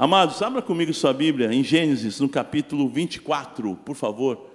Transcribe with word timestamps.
Amados, 0.00 0.40
abra 0.42 0.62
comigo 0.62 0.94
sua 0.94 1.12
Bíblia 1.12 1.52
em 1.52 1.64
Gênesis, 1.64 2.20
no 2.20 2.28
capítulo 2.28 2.88
24, 2.88 3.74
por 3.84 3.96
favor. 3.96 4.48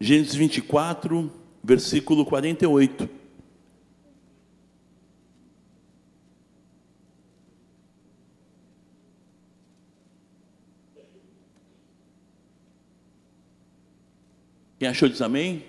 Gênesis 0.00 0.34
24, 0.34 1.30
versículo 1.62 2.24
48. 2.24 3.21
Quem 14.82 14.88
achou 14.88 15.08
diz 15.08 15.22
amém? 15.22 15.62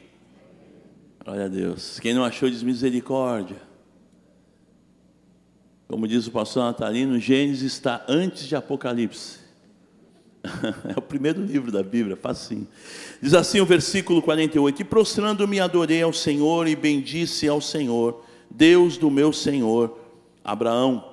Glória 1.24 1.46
a 1.46 1.48
Deus. 1.48 2.00
Quem 2.00 2.16
não 2.16 2.24
achou 2.24 2.50
diz 2.50 2.64
misericórdia. 2.64 3.62
Como 5.88 6.08
diz 6.08 6.26
o 6.26 6.32
pastor 6.32 6.64
Natalino, 6.64 7.20
Gênesis 7.20 7.74
está 7.74 8.04
antes 8.08 8.48
de 8.48 8.56
Apocalipse. 8.56 9.38
É 10.96 10.98
o 10.98 11.02
primeiro 11.02 11.46
livro 11.46 11.72
da 11.72 11.84
Bíblia, 11.84 12.16
facinho. 12.16 12.68
Diz 13.22 13.36
assim 13.36 13.62
o 13.62 13.68
versículo 13.68 14.20
48: 14.20 14.82
E 14.82 14.84
prostrando-me 14.84 15.60
adorei 15.60 16.02
ao 16.02 16.12
Senhor 16.12 16.68
e 16.68 16.76
bendisse 16.76 17.48
ao 17.48 17.62
Senhor, 17.62 18.26
Deus 18.50 18.98
do 18.98 19.12
meu 19.12 19.32
Senhor, 19.32 19.96
Abraão, 20.44 21.08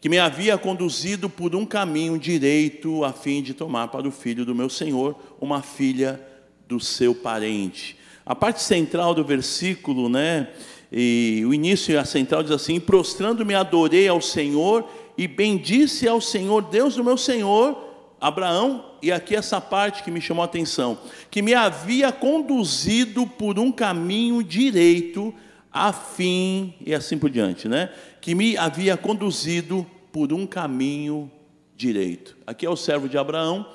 que 0.00 0.08
me 0.08 0.18
havia 0.18 0.58
conduzido 0.58 1.30
por 1.30 1.54
um 1.54 1.64
caminho 1.64 2.18
direito 2.18 3.04
a 3.04 3.12
fim 3.12 3.40
de 3.40 3.54
tomar 3.54 3.86
para 3.86 4.08
o 4.08 4.10
filho 4.10 4.44
do 4.44 4.52
meu 4.52 4.68
Senhor 4.68 5.14
uma 5.40 5.62
filha 5.62 6.20
do 6.66 6.80
seu 6.80 7.14
parente. 7.14 7.96
A 8.24 8.34
parte 8.34 8.62
central 8.62 9.14
do 9.14 9.24
versículo, 9.24 10.08
né? 10.08 10.48
E 10.90 11.42
o 11.46 11.54
início 11.54 11.92
e 11.92 11.96
a 11.96 12.04
central 12.04 12.42
diz 12.42 12.52
assim: 12.52 12.80
Prostrando-me, 12.80 13.54
adorei 13.54 14.08
ao 14.08 14.20
Senhor 14.20 14.88
e 15.16 15.26
bendisse 15.26 16.06
ao 16.06 16.20
Senhor, 16.20 16.62
Deus 16.62 16.96
do 16.96 17.04
meu 17.04 17.16
Senhor, 17.16 17.76
Abraão, 18.20 18.84
e 19.02 19.12
aqui 19.12 19.34
essa 19.34 19.60
parte 19.60 20.02
que 20.02 20.10
me 20.10 20.20
chamou 20.20 20.42
a 20.42 20.46
atenção, 20.46 20.98
que 21.30 21.42
me 21.42 21.54
havia 21.54 22.10
conduzido 22.12 23.26
por 23.26 23.58
um 23.58 23.70
caminho 23.70 24.42
direito, 24.42 25.34
a 25.72 25.92
fim, 25.92 26.74
e 26.84 26.94
assim 26.94 27.18
por 27.18 27.30
diante, 27.30 27.68
né? 27.68 27.90
Que 28.20 28.34
me 28.34 28.56
havia 28.56 28.96
conduzido 28.96 29.86
por 30.10 30.32
um 30.32 30.46
caminho 30.46 31.30
direito. 31.76 32.36
Aqui 32.46 32.64
é 32.64 32.70
o 32.70 32.76
servo 32.76 33.08
de 33.08 33.18
Abraão, 33.18 33.66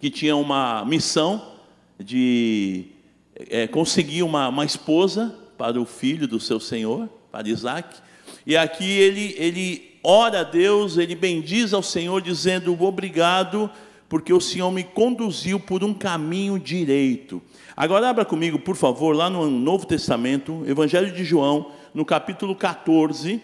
que 0.00 0.10
tinha 0.10 0.36
uma 0.36 0.84
missão, 0.84 1.55
de 1.98 2.86
é, 3.34 3.66
conseguir 3.66 4.22
uma, 4.22 4.48
uma 4.48 4.64
esposa 4.64 5.34
para 5.56 5.80
o 5.80 5.84
filho 5.84 6.28
do 6.28 6.38
seu 6.38 6.60
senhor, 6.60 7.08
para 7.30 7.48
Isaac. 7.48 7.98
E 8.46 8.56
aqui 8.56 8.84
ele, 8.84 9.34
ele 9.38 9.98
ora 10.02 10.40
a 10.40 10.44
Deus, 10.44 10.96
ele 10.96 11.14
bendiz 11.14 11.72
ao 11.72 11.82
Senhor, 11.82 12.20
dizendo: 12.22 12.80
Obrigado, 12.82 13.70
porque 14.08 14.32
o 14.32 14.40
Senhor 14.40 14.70
me 14.70 14.84
conduziu 14.84 15.58
por 15.58 15.82
um 15.82 15.92
caminho 15.92 16.58
direito. 16.58 17.42
Agora 17.76 18.08
abra 18.08 18.24
comigo, 18.24 18.58
por 18.58 18.76
favor, 18.76 19.14
lá 19.14 19.28
no 19.28 19.50
Novo 19.50 19.86
Testamento, 19.86 20.64
Evangelho 20.66 21.12
de 21.12 21.24
João, 21.24 21.72
no 21.92 22.04
capítulo 22.04 22.54
14, 22.54 23.40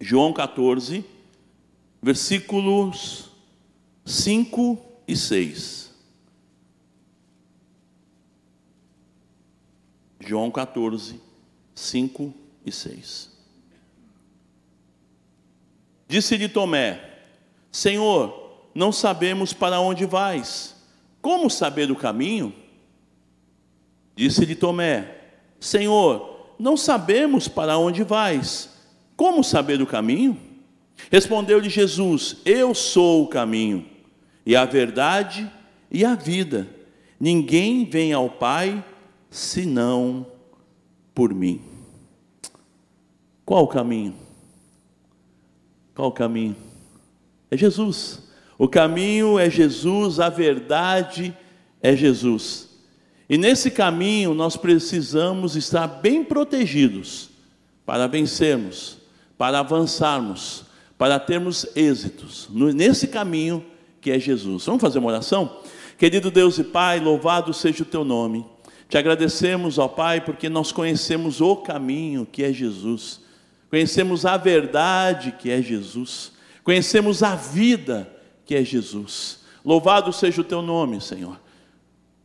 João 0.00 0.32
14, 0.32 1.04
versículos 2.00 3.30
5 4.04 4.78
e 5.06 5.16
6. 5.16 5.85
João 10.26 10.50
14, 10.50 11.20
5 11.72 12.34
e 12.64 12.72
6. 12.72 13.30
Disse-lhe 16.08 16.48
Tomé: 16.48 17.00
Senhor, 17.70 18.68
não 18.74 18.90
sabemos 18.90 19.52
para 19.52 19.78
onde 19.80 20.04
vais. 20.04 20.74
Como 21.22 21.48
saber 21.48 21.90
o 21.90 21.96
caminho? 21.96 22.52
Disse-lhe 24.16 24.56
Tomé: 24.56 25.16
Senhor, 25.60 26.54
não 26.58 26.76
sabemos 26.76 27.46
para 27.46 27.78
onde 27.78 28.02
vais. 28.02 28.70
Como 29.16 29.44
saber 29.44 29.80
o 29.80 29.86
caminho? 29.86 30.36
Respondeu-lhe 31.10 31.68
Jesus: 31.68 32.38
Eu 32.44 32.74
sou 32.74 33.22
o 33.22 33.28
caminho, 33.28 33.86
e 34.44 34.56
a 34.56 34.64
verdade 34.64 35.50
e 35.88 36.04
a 36.04 36.16
vida. 36.16 36.68
Ninguém 37.18 37.84
vem 37.84 38.12
ao 38.12 38.28
Pai 38.28 38.84
senão 39.30 40.26
por 41.14 41.32
mim. 41.32 41.60
Qual 43.44 43.64
o 43.64 43.68
caminho? 43.68 44.14
Qual 45.94 46.08
o 46.08 46.12
caminho? 46.12 46.56
É 47.50 47.56
Jesus. 47.56 48.22
O 48.58 48.68
caminho 48.68 49.38
é 49.38 49.48
Jesus, 49.50 50.18
a 50.18 50.28
verdade 50.28 51.36
é 51.82 51.94
Jesus. 51.94 52.68
E 53.28 53.36
nesse 53.36 53.70
caminho 53.70 54.34
nós 54.34 54.56
precisamos 54.56 55.56
estar 55.56 55.86
bem 55.86 56.24
protegidos 56.24 57.30
para 57.84 58.06
vencermos, 58.06 58.98
para 59.36 59.60
avançarmos, 59.60 60.64
para 60.96 61.18
termos 61.18 61.66
êxitos 61.76 62.48
nesse 62.50 63.08
caminho 63.08 63.64
que 64.00 64.10
é 64.10 64.18
Jesus. 64.18 64.64
Vamos 64.64 64.80
fazer 64.80 64.98
uma 64.98 65.08
oração? 65.08 65.60
Querido 65.98 66.30
Deus 66.30 66.58
e 66.58 66.64
Pai, 66.64 67.00
louvado 67.00 67.52
seja 67.52 67.82
o 67.82 67.86
teu 67.86 68.04
nome. 68.04 68.46
Te 68.88 68.96
agradecemos, 68.96 69.78
ó 69.78 69.88
Pai, 69.88 70.20
porque 70.20 70.48
nós 70.48 70.70
conhecemos 70.70 71.40
o 71.40 71.56
caminho 71.56 72.24
que 72.24 72.44
é 72.44 72.52
Jesus, 72.52 73.20
conhecemos 73.68 74.24
a 74.24 74.36
verdade 74.36 75.32
que 75.32 75.50
é 75.50 75.60
Jesus, 75.60 76.32
conhecemos 76.62 77.22
a 77.22 77.34
vida 77.34 78.08
que 78.44 78.54
é 78.54 78.64
Jesus. 78.64 79.40
Louvado 79.64 80.12
seja 80.12 80.40
o 80.40 80.44
teu 80.44 80.62
nome, 80.62 81.00
Senhor. 81.00 81.40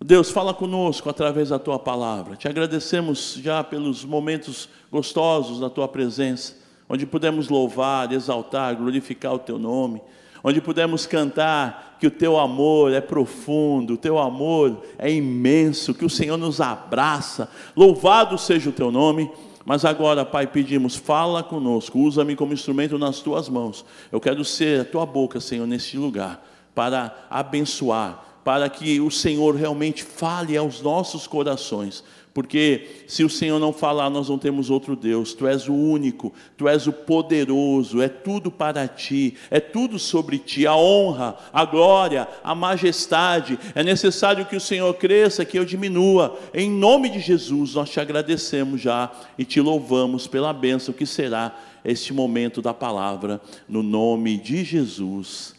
Deus, 0.04 0.30
fala 0.30 0.54
conosco 0.54 1.10
através 1.10 1.50
da 1.50 1.60
tua 1.60 1.80
palavra. 1.80 2.36
Te 2.36 2.48
agradecemos 2.48 3.40
já 3.42 3.64
pelos 3.64 4.04
momentos 4.04 4.70
gostosos 4.92 5.60
da 5.60 5.70
tua 5.70 5.88
presença, 5.88 6.56
onde 6.88 7.06
pudemos 7.06 7.50
louvar, 7.50 8.12
exaltar, 8.12 8.76
glorificar 8.76 9.34
o 9.34 9.40
teu 9.40 9.58
nome 9.58 10.02
onde 10.44 10.62
pudemos 10.62 11.06
cantar 11.06 11.91
que 12.02 12.08
o 12.08 12.12
teu 12.12 12.40
amor 12.40 12.92
é 12.92 13.00
profundo, 13.00 13.94
o 13.94 13.98
teu 13.98 14.18
amor 14.18 14.82
é 14.98 15.12
imenso, 15.14 15.94
que 15.94 16.04
o 16.04 16.10
Senhor 16.10 16.36
nos 16.36 16.60
abraça. 16.60 17.48
Louvado 17.78 18.40
seja 18.40 18.72
o 18.72 18.74
teu 18.74 18.92
nome. 18.92 19.30
Mas 19.64 19.86
agora, 19.86 20.26
Pai, 20.26 20.48
pedimos, 20.48 20.96
fala 20.96 21.44
conosco, 21.44 22.00
usa-me 22.00 22.36
como 22.36 22.54
instrumento 22.54 22.98
nas 22.98 23.20
tuas 23.20 23.48
mãos. 23.48 23.86
Eu 24.12 24.20
quero 24.20 24.44
ser 24.44 24.82
a 24.82 24.86
tua 24.86 25.06
boca, 25.06 25.40
Senhor, 25.40 25.68
neste 25.68 25.96
lugar, 25.96 26.44
para 26.74 27.16
abençoar, 27.30 28.40
para 28.44 28.68
que 28.68 29.00
o 29.00 29.12
Senhor 29.12 29.56
realmente 29.56 30.04
fale 30.04 30.58
aos 30.58 30.82
nossos 30.82 31.28
corações 31.28 32.04
porque 32.34 33.04
se 33.08 33.26
o 33.26 33.30
Senhor 33.30 33.60
não 33.60 33.74
falar, 33.74 34.10
nós 34.10 34.30
não 34.30 34.38
temos 34.38 34.70
outro 34.70 34.96
Deus. 34.96 35.34
Tu 35.34 35.46
és 35.46 35.68
o 35.68 35.74
único, 35.74 36.32
tu 36.56 36.68
és 36.68 36.88
o 36.88 36.94
poderoso, 36.94 38.02
é 38.02 38.08
tudo 38.08 38.50
para 38.50 38.88
ti, 38.88 39.36
é 39.50 39.60
tudo 39.60 40.00
sobre 40.00 40.38
ti, 40.38 40.66
a 40.66 40.76
honra, 40.76 41.38
a 41.52 41.66
glória, 41.66 42.28
a 42.42 42.56
majestade. 42.56 43.60
É 43.76 43.84
necessário 43.84 44.46
que 44.46 44.56
o 44.56 44.62
Senhor 44.62 44.94
cresça, 44.94 45.44
que 45.44 45.60
eu 45.60 45.66
diminua. 45.66 46.40
Em 46.54 46.72
nome 46.72 47.10
de 47.10 47.20
Jesus, 47.20 47.76
nós 47.76 47.90
te 47.90 48.00
agradecemos 48.00 48.80
já 48.80 49.12
e 49.38 49.44
te 49.44 49.60
louvamos 49.60 50.26
pela 50.26 50.54
bênção 50.54 50.94
que 50.94 51.06
será 51.06 51.54
este 51.84 52.14
momento 52.14 52.62
da 52.62 52.74
palavra, 52.74 53.42
no 53.68 53.84
nome 53.84 54.38
de 54.38 54.64
Jesus. 54.64 55.54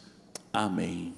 Amém. 0.50 1.12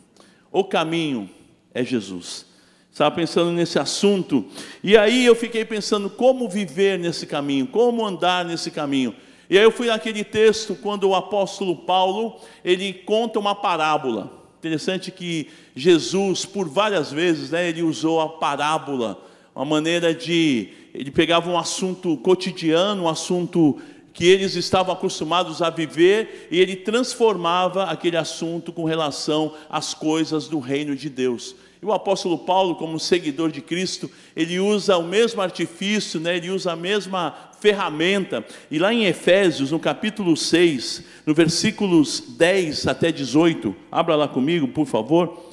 O 0.50 0.64
caminho 0.64 1.30
é 1.72 1.84
Jesus. 1.84 2.53
Estava 2.94 3.12
pensando 3.12 3.50
nesse 3.50 3.76
assunto, 3.76 4.44
e 4.80 4.96
aí 4.96 5.26
eu 5.26 5.34
fiquei 5.34 5.64
pensando 5.64 6.08
como 6.08 6.48
viver 6.48 6.96
nesse 6.96 7.26
caminho, 7.26 7.66
como 7.66 8.06
andar 8.06 8.44
nesse 8.44 8.70
caminho. 8.70 9.12
E 9.50 9.58
aí 9.58 9.64
eu 9.64 9.72
fui 9.72 9.88
naquele 9.88 10.22
texto 10.22 10.76
quando 10.76 11.08
o 11.08 11.14
apóstolo 11.16 11.74
Paulo, 11.74 12.36
ele 12.64 12.92
conta 12.92 13.40
uma 13.40 13.52
parábola. 13.52 14.30
Interessante 14.60 15.10
que 15.10 15.48
Jesus, 15.74 16.46
por 16.46 16.68
várias 16.68 17.10
vezes, 17.10 17.50
né, 17.50 17.68
ele 17.68 17.82
usou 17.82 18.20
a 18.20 18.28
parábola, 18.28 19.20
uma 19.56 19.64
maneira 19.64 20.14
de 20.14 20.68
ele 20.94 21.10
pegava 21.10 21.50
um 21.50 21.58
assunto 21.58 22.16
cotidiano, 22.18 23.02
um 23.02 23.08
assunto 23.08 23.76
que 24.12 24.24
eles 24.24 24.54
estavam 24.54 24.94
acostumados 24.94 25.60
a 25.60 25.68
viver 25.68 26.46
e 26.48 26.60
ele 26.60 26.76
transformava 26.76 27.86
aquele 27.86 28.16
assunto 28.16 28.72
com 28.72 28.84
relação 28.84 29.52
às 29.68 29.94
coisas 29.94 30.46
do 30.46 30.60
reino 30.60 30.94
de 30.94 31.10
Deus. 31.10 31.56
E 31.84 31.86
o 31.86 31.92
apóstolo 31.92 32.38
Paulo, 32.38 32.76
como 32.76 32.98
seguidor 32.98 33.52
de 33.52 33.60
Cristo, 33.60 34.10
ele 34.34 34.58
usa 34.58 34.96
o 34.96 35.02
mesmo 35.02 35.42
artifício, 35.42 36.18
né? 36.18 36.38
ele 36.38 36.48
usa 36.48 36.72
a 36.72 36.76
mesma 36.76 37.50
ferramenta. 37.60 38.42
E 38.70 38.78
lá 38.78 38.90
em 38.90 39.04
Efésios, 39.04 39.70
no 39.70 39.78
capítulo 39.78 40.34
6, 40.34 41.04
no 41.26 41.34
versículos 41.34 42.36
10 42.38 42.86
até 42.86 43.12
18, 43.12 43.76
abra 43.92 44.16
lá 44.16 44.26
comigo, 44.26 44.66
por 44.68 44.86
favor, 44.86 45.50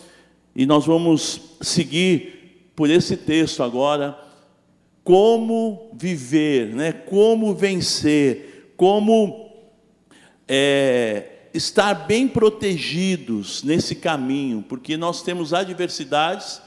e 0.56 0.66
nós 0.66 0.86
vamos 0.86 1.58
seguir 1.60 2.72
por 2.78 2.90
esse 2.90 3.18
texto 3.18 3.62
agora, 3.62 4.18
como 5.04 5.92
viver, 5.96 6.68
né? 6.68 6.94
como 6.94 7.54
vencer, 7.54 8.74
como 8.78 9.52
é, 10.48 11.31
estar 11.54 11.94
bem 11.94 12.28
protegidos 12.28 13.64
nesse 13.64 13.96
caminho, 13.96 14.64
porque 14.68 14.96
nós 14.96 15.22
temos 15.22 15.54
adversidades. 15.54 16.62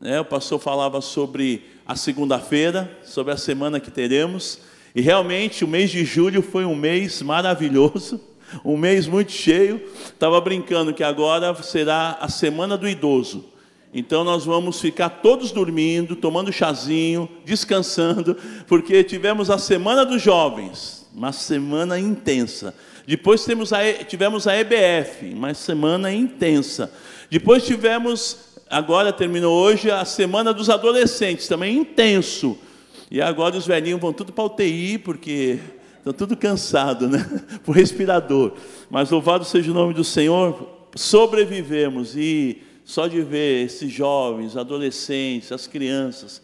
Né? 0.00 0.20
O 0.20 0.24
pastor 0.24 0.58
falava 0.58 1.00
sobre 1.00 1.64
a 1.86 1.96
segunda-feira, 1.96 2.98
sobre 3.04 3.32
a 3.32 3.36
semana 3.36 3.80
que 3.80 3.90
teremos, 3.90 4.60
e 4.94 5.00
realmente 5.00 5.64
o 5.64 5.68
mês 5.68 5.90
de 5.90 6.04
julho 6.04 6.42
foi 6.42 6.64
um 6.64 6.74
mês 6.74 7.22
maravilhoso, 7.22 8.20
um 8.64 8.76
mês 8.76 9.06
muito 9.06 9.32
cheio. 9.32 9.80
Estava 10.04 10.40
brincando 10.40 10.92
que 10.92 11.02
agora 11.02 11.54
será 11.62 12.18
a 12.20 12.28
semana 12.28 12.76
do 12.76 12.88
idoso. 12.88 13.46
Então 13.92 14.22
nós 14.22 14.44
vamos 14.44 14.80
ficar 14.80 15.08
todos 15.08 15.50
dormindo, 15.50 16.14
tomando 16.14 16.52
chazinho, 16.52 17.28
descansando, 17.44 18.36
porque 18.68 19.02
tivemos 19.02 19.50
a 19.50 19.58
semana 19.58 20.04
dos 20.04 20.22
jovens 20.22 20.99
uma 21.20 21.32
semana 21.32 21.98
intensa. 21.98 22.74
Depois 23.06 23.44
temos 23.44 23.74
a, 23.74 23.92
tivemos 24.08 24.46
a 24.46 24.56
EBF, 24.56 25.34
uma 25.34 25.52
semana 25.52 26.10
intensa. 26.10 26.90
Depois 27.30 27.62
tivemos, 27.66 28.38
agora 28.70 29.12
terminou 29.12 29.54
hoje, 29.54 29.90
a 29.90 30.02
semana 30.06 30.50
dos 30.54 30.70
adolescentes, 30.70 31.46
também 31.46 31.76
intenso. 31.76 32.56
E 33.10 33.20
agora 33.20 33.54
os 33.54 33.66
velhinhos 33.66 34.00
vão 34.00 34.14
tudo 34.14 34.32
para 34.32 34.44
UTI, 34.44 34.96
porque 34.96 35.58
estão 35.98 36.14
tudo 36.14 36.34
cansados, 36.34 37.10
né? 37.10 37.22
Por 37.66 37.76
respirador. 37.76 38.54
Mas 38.88 39.10
louvado 39.10 39.44
seja 39.44 39.70
o 39.70 39.74
nome 39.74 39.92
do 39.92 40.02
Senhor, 40.02 40.88
sobrevivemos 40.96 42.16
e 42.16 42.62
só 42.82 43.06
de 43.06 43.20
ver 43.20 43.66
esses 43.66 43.92
jovens, 43.92 44.56
adolescentes, 44.56 45.52
as 45.52 45.66
crianças, 45.66 46.40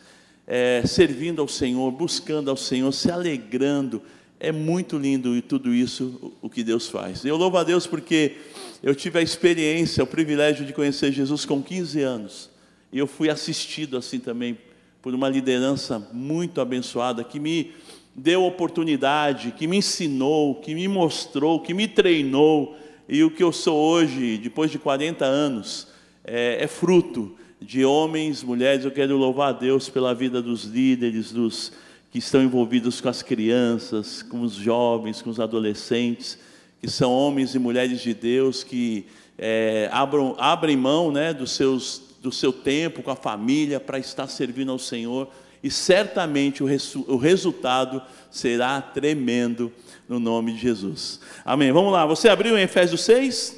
é, 0.47 0.83
servindo 0.85 1.41
ao 1.41 1.49
Senhor, 1.49 1.91
buscando 1.91 2.51
ao 2.51 2.59
Senhor, 2.59 2.93
se 2.93 3.11
alegrando, 3.11 4.03
é 4.47 4.53
muito 4.53 4.97
lindo 4.97 5.43
tudo 5.43 5.75
isso 5.75 6.33
o 6.41 6.49
que 6.49 6.63
Deus 6.63 6.89
faz. 6.89 7.25
Eu 7.25 7.37
louvo 7.37 7.59
a 7.59 7.65
Deus 7.65 7.85
porque 7.85 8.37
eu 8.81 8.95
tive 8.95 9.19
a 9.19 9.23
experiência, 9.23 10.05
o 10.05 10.07
privilégio 10.07 10.65
de 10.65 10.73
conhecer 10.73 11.11
Jesus 11.11 11.45
com 11.45 11.61
15 11.61 12.01
anos. 12.03 12.51
E 12.93 12.99
eu 12.99 13.09
fui 13.09 13.29
assistido 13.29 13.97
assim 13.97 14.21
também 14.21 14.57
por 15.03 15.13
uma 15.15 15.29
liderança 15.29 15.99
muito 16.13 16.61
abençoada 16.61 17.25
que 17.25 17.41
me 17.41 17.73
deu 18.15 18.45
oportunidade, 18.45 19.51
que 19.51 19.67
me 19.67 19.79
ensinou, 19.79 20.55
que 20.55 20.77
me 20.77 20.87
mostrou, 20.87 21.59
que 21.59 21.75
me 21.75 21.89
treinou. 21.89 22.77
E 23.09 23.25
o 23.25 23.31
que 23.33 23.43
eu 23.43 23.51
sou 23.51 23.77
hoje, 23.77 24.39
depois 24.39 24.71
de 24.71 24.79
40 24.79 25.25
anos, 25.25 25.89
é, 26.25 26.63
é 26.63 26.67
fruto 26.69 27.37
de 27.61 27.85
homens, 27.85 28.45
mulheres. 28.45 28.85
Eu 28.85 28.93
quero 28.93 29.17
louvar 29.17 29.49
a 29.49 29.59
Deus 29.59 29.89
pela 29.89 30.15
vida 30.15 30.41
dos 30.41 30.63
líderes, 30.63 31.33
dos 31.33 31.73
que 32.17 32.21
estão 32.21 32.43
envolvidos 32.43 32.99
com 32.99 33.11
as 33.11 33.21
crianças, 33.21 34.23
com 34.23 34.41
os 34.41 34.55
jovens, 34.55 35.21
com 35.21 35.29
os 35.29 35.39
adolescentes, 35.39 36.39
que 36.81 36.91
são 36.91 37.13
homens 37.13 37.55
e 37.55 37.59
mulheres 37.59 38.01
de 38.01 38.15
Deus 38.15 38.65
que 38.65 39.05
é, 39.37 39.91
abram, 39.93 40.35
abrem 40.39 40.79
mão 40.79 41.13
né, 41.13 41.35
dos 41.35 41.51
seus, 41.51 42.01
do 42.23 42.33
seu 42.33 42.55
tempo 42.55 43.03
com 43.03 43.11
a 43.11 43.17
família 43.17 43.79
para 43.79 43.99
estar 43.99 44.29
servindo 44.29 44.73
ao 44.73 44.79
Senhor 44.79 45.29
e 45.63 45.71
certamente 45.71 46.63
o, 46.63 46.67
resu, 46.67 47.05
o 47.07 47.19
resultado 47.19 48.01
será 48.31 48.81
tremendo 48.81 49.71
no 50.09 50.19
nome 50.19 50.55
de 50.55 50.59
Jesus. 50.59 51.21
Amém. 51.45 51.71
Vamos 51.71 51.93
lá, 51.93 52.07
você 52.07 52.31
abriu 52.31 52.57
em 52.57 52.63
Efésios 52.63 53.03
6, 53.03 53.57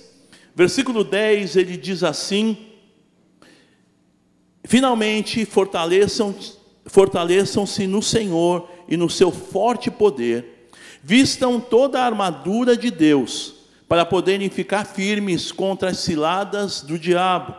versículo 0.53 1.05
10, 1.05 1.55
ele 1.55 1.77
diz 1.77 2.03
assim: 2.03 2.59
Finalmente 4.65 5.45
fortaleçam 5.45 6.35
fortaleçam-se 6.89 7.87
no 7.87 8.03
Senhor 8.03 8.69
e 8.89 8.97
no 8.97 9.09
seu 9.09 9.31
forte 9.31 9.91
poder. 9.91 10.71
Vistam 11.03 11.61
toda 11.61 12.01
a 12.01 12.07
armadura 12.07 12.77
de 12.77 12.91
Deus, 12.91 13.55
para 13.87 14.05
poderem 14.05 14.51
ficar 14.51 14.85
firmes 14.85 15.53
contra 15.53 15.91
as 15.91 15.99
ciladas 15.99 16.83
do 16.83 16.99
diabo. 16.99 17.55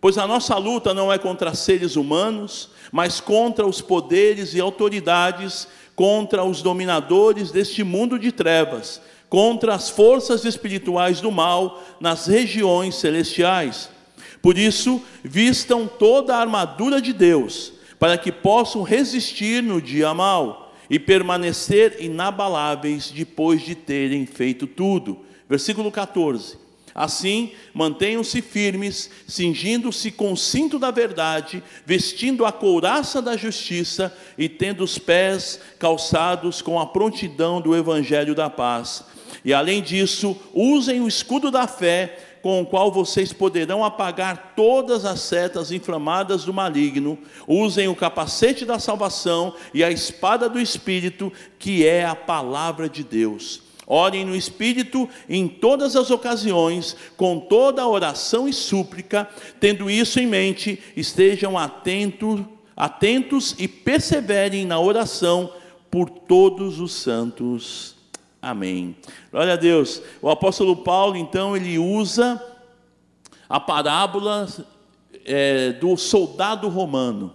Pois 0.00 0.16
a 0.16 0.26
nossa 0.26 0.56
luta 0.56 0.94
não 0.94 1.12
é 1.12 1.18
contra 1.18 1.54
seres 1.54 1.96
humanos, 1.96 2.70
mas 2.92 3.20
contra 3.20 3.66
os 3.66 3.80
poderes 3.80 4.54
e 4.54 4.60
autoridades, 4.60 5.66
contra 5.96 6.44
os 6.44 6.62
dominadores 6.62 7.50
deste 7.50 7.82
mundo 7.82 8.18
de 8.18 8.30
trevas, 8.30 9.00
contra 9.28 9.74
as 9.74 9.90
forças 9.90 10.44
espirituais 10.44 11.20
do 11.20 11.32
mal 11.32 11.82
nas 12.00 12.26
regiões 12.26 12.94
celestiais. 12.94 13.90
Por 14.40 14.56
isso, 14.56 15.02
vistam 15.24 15.86
toda 15.86 16.36
a 16.36 16.40
armadura 16.40 17.02
de 17.02 17.12
Deus 17.12 17.77
para 17.98 18.16
que 18.16 18.30
possam 18.30 18.82
resistir 18.82 19.62
no 19.62 19.80
dia 19.80 20.14
mau 20.14 20.74
e 20.88 20.98
permanecer 20.98 21.96
inabaláveis 22.00 23.10
depois 23.10 23.62
de 23.62 23.74
terem 23.74 24.24
feito 24.26 24.66
tudo. 24.66 25.20
Versículo 25.48 25.90
14. 25.90 26.68
Assim, 26.94 27.52
mantenham-se 27.72 28.42
firmes, 28.42 29.08
cingindo-se 29.26 30.10
com 30.10 30.32
o 30.32 30.36
cinto 30.36 30.80
da 30.80 30.90
verdade, 30.90 31.62
vestindo 31.86 32.44
a 32.44 32.50
couraça 32.50 33.22
da 33.22 33.36
justiça 33.36 34.12
e 34.36 34.48
tendo 34.48 34.82
os 34.82 34.98
pés 34.98 35.60
calçados 35.78 36.60
com 36.60 36.80
a 36.80 36.86
prontidão 36.86 37.60
do 37.60 37.76
evangelho 37.76 38.34
da 38.34 38.50
paz. 38.50 39.04
E 39.44 39.54
além 39.54 39.80
disso, 39.80 40.36
usem 40.52 41.00
o 41.00 41.06
escudo 41.06 41.50
da 41.50 41.68
fé 41.68 42.18
com 42.42 42.60
o 42.60 42.66
qual 42.66 42.90
vocês 42.90 43.32
poderão 43.32 43.84
apagar 43.84 44.54
todas 44.56 45.04
as 45.04 45.20
setas 45.20 45.72
inflamadas 45.72 46.44
do 46.44 46.52
maligno. 46.52 47.18
Usem 47.46 47.88
o 47.88 47.96
capacete 47.96 48.64
da 48.64 48.78
salvação 48.78 49.54
e 49.74 49.82
a 49.82 49.90
espada 49.90 50.48
do 50.48 50.60
Espírito, 50.60 51.32
que 51.58 51.86
é 51.86 52.04
a 52.04 52.14
palavra 52.14 52.88
de 52.88 53.02
Deus. 53.04 53.62
Orem 53.86 54.24
no 54.24 54.36
Espírito 54.36 55.08
em 55.28 55.48
todas 55.48 55.96
as 55.96 56.10
ocasiões, 56.10 56.94
com 57.16 57.40
toda 57.40 57.80
a 57.80 57.88
oração 57.88 58.46
e 58.46 58.52
súplica, 58.52 59.28
tendo 59.58 59.90
isso 59.90 60.20
em 60.20 60.26
mente, 60.26 60.78
estejam 60.94 61.56
atentos, 61.56 62.40
atentos 62.76 63.54
e 63.58 63.66
perseverem 63.66 64.66
na 64.66 64.78
oração 64.78 65.50
por 65.90 66.10
todos 66.10 66.80
os 66.80 66.92
santos. 66.92 67.97
Amém. 68.40 68.96
Glória 69.32 69.54
a 69.54 69.56
Deus. 69.56 70.00
O 70.22 70.30
apóstolo 70.30 70.76
Paulo, 70.76 71.16
então, 71.16 71.56
ele 71.56 71.78
usa 71.78 72.42
a 73.48 73.58
parábola 73.58 74.48
é, 75.24 75.72
do 75.72 75.96
soldado 75.96 76.68
romano, 76.68 77.34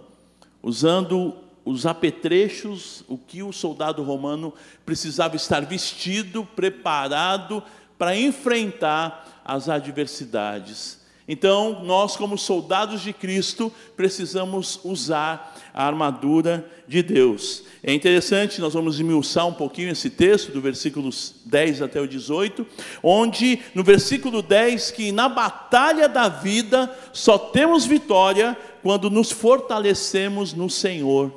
usando 0.62 1.36
os 1.64 1.84
apetrechos, 1.84 3.04
o 3.06 3.18
que 3.18 3.42
o 3.42 3.52
soldado 3.52 4.02
romano 4.02 4.52
precisava 4.84 5.36
estar 5.36 5.60
vestido, 5.60 6.44
preparado 6.56 7.62
para 7.98 8.16
enfrentar 8.16 9.42
as 9.44 9.68
adversidades. 9.68 11.03
Então, 11.26 11.82
nós, 11.84 12.16
como 12.16 12.36
soldados 12.36 13.00
de 13.00 13.12
Cristo, 13.12 13.72
precisamos 13.96 14.78
usar 14.84 15.56
a 15.72 15.86
armadura 15.86 16.70
de 16.86 17.02
Deus. 17.02 17.64
É 17.82 17.94
interessante, 17.94 18.60
nós 18.60 18.74
vamos 18.74 18.96
esmiuçar 18.96 19.46
um 19.46 19.54
pouquinho 19.54 19.90
esse 19.90 20.10
texto, 20.10 20.52
do 20.52 20.60
versículo 20.60 21.08
10 21.46 21.80
até 21.80 22.00
o 22.00 22.06
18, 22.06 22.66
onde 23.02 23.58
no 23.74 23.82
versículo 23.82 24.42
10 24.42 24.90
que 24.90 25.12
na 25.12 25.28
batalha 25.28 26.08
da 26.08 26.28
vida 26.28 26.94
só 27.12 27.38
temos 27.38 27.86
vitória 27.86 28.56
quando 28.82 29.08
nos 29.08 29.32
fortalecemos 29.32 30.52
no 30.52 30.68
Senhor. 30.68 31.32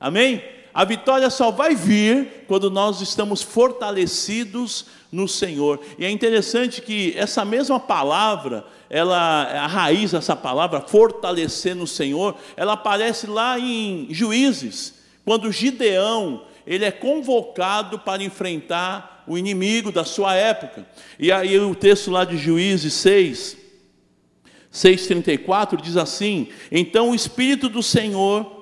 Amém? 0.00 0.42
A 0.78 0.84
vitória 0.84 1.28
só 1.28 1.50
vai 1.50 1.74
vir 1.74 2.44
quando 2.46 2.70
nós 2.70 3.00
estamos 3.00 3.42
fortalecidos 3.42 4.86
no 5.10 5.26
Senhor. 5.26 5.80
E 5.98 6.04
é 6.04 6.08
interessante 6.08 6.80
que 6.80 7.14
essa 7.16 7.44
mesma 7.44 7.80
palavra, 7.80 8.64
ela, 8.88 9.42
a 9.42 9.66
raiz 9.66 10.12
dessa 10.12 10.36
palavra, 10.36 10.80
fortalecer 10.80 11.74
no 11.74 11.84
Senhor, 11.84 12.36
ela 12.56 12.74
aparece 12.74 13.26
lá 13.26 13.58
em 13.58 14.06
Juízes, 14.10 14.94
quando 15.24 15.50
Gideão, 15.50 16.44
ele 16.64 16.84
é 16.84 16.92
convocado 16.92 17.98
para 17.98 18.22
enfrentar 18.22 19.24
o 19.26 19.36
inimigo 19.36 19.90
da 19.90 20.04
sua 20.04 20.36
época. 20.36 20.86
E 21.18 21.32
aí 21.32 21.58
o 21.58 21.74
texto 21.74 22.08
lá 22.08 22.24
de 22.24 22.38
Juízes 22.38 22.92
6, 22.92 23.56
6,34 24.72 25.82
diz 25.82 25.96
assim: 25.96 26.46
Então 26.70 27.10
o 27.10 27.16
Espírito 27.16 27.68
do 27.68 27.82
Senhor 27.82 28.57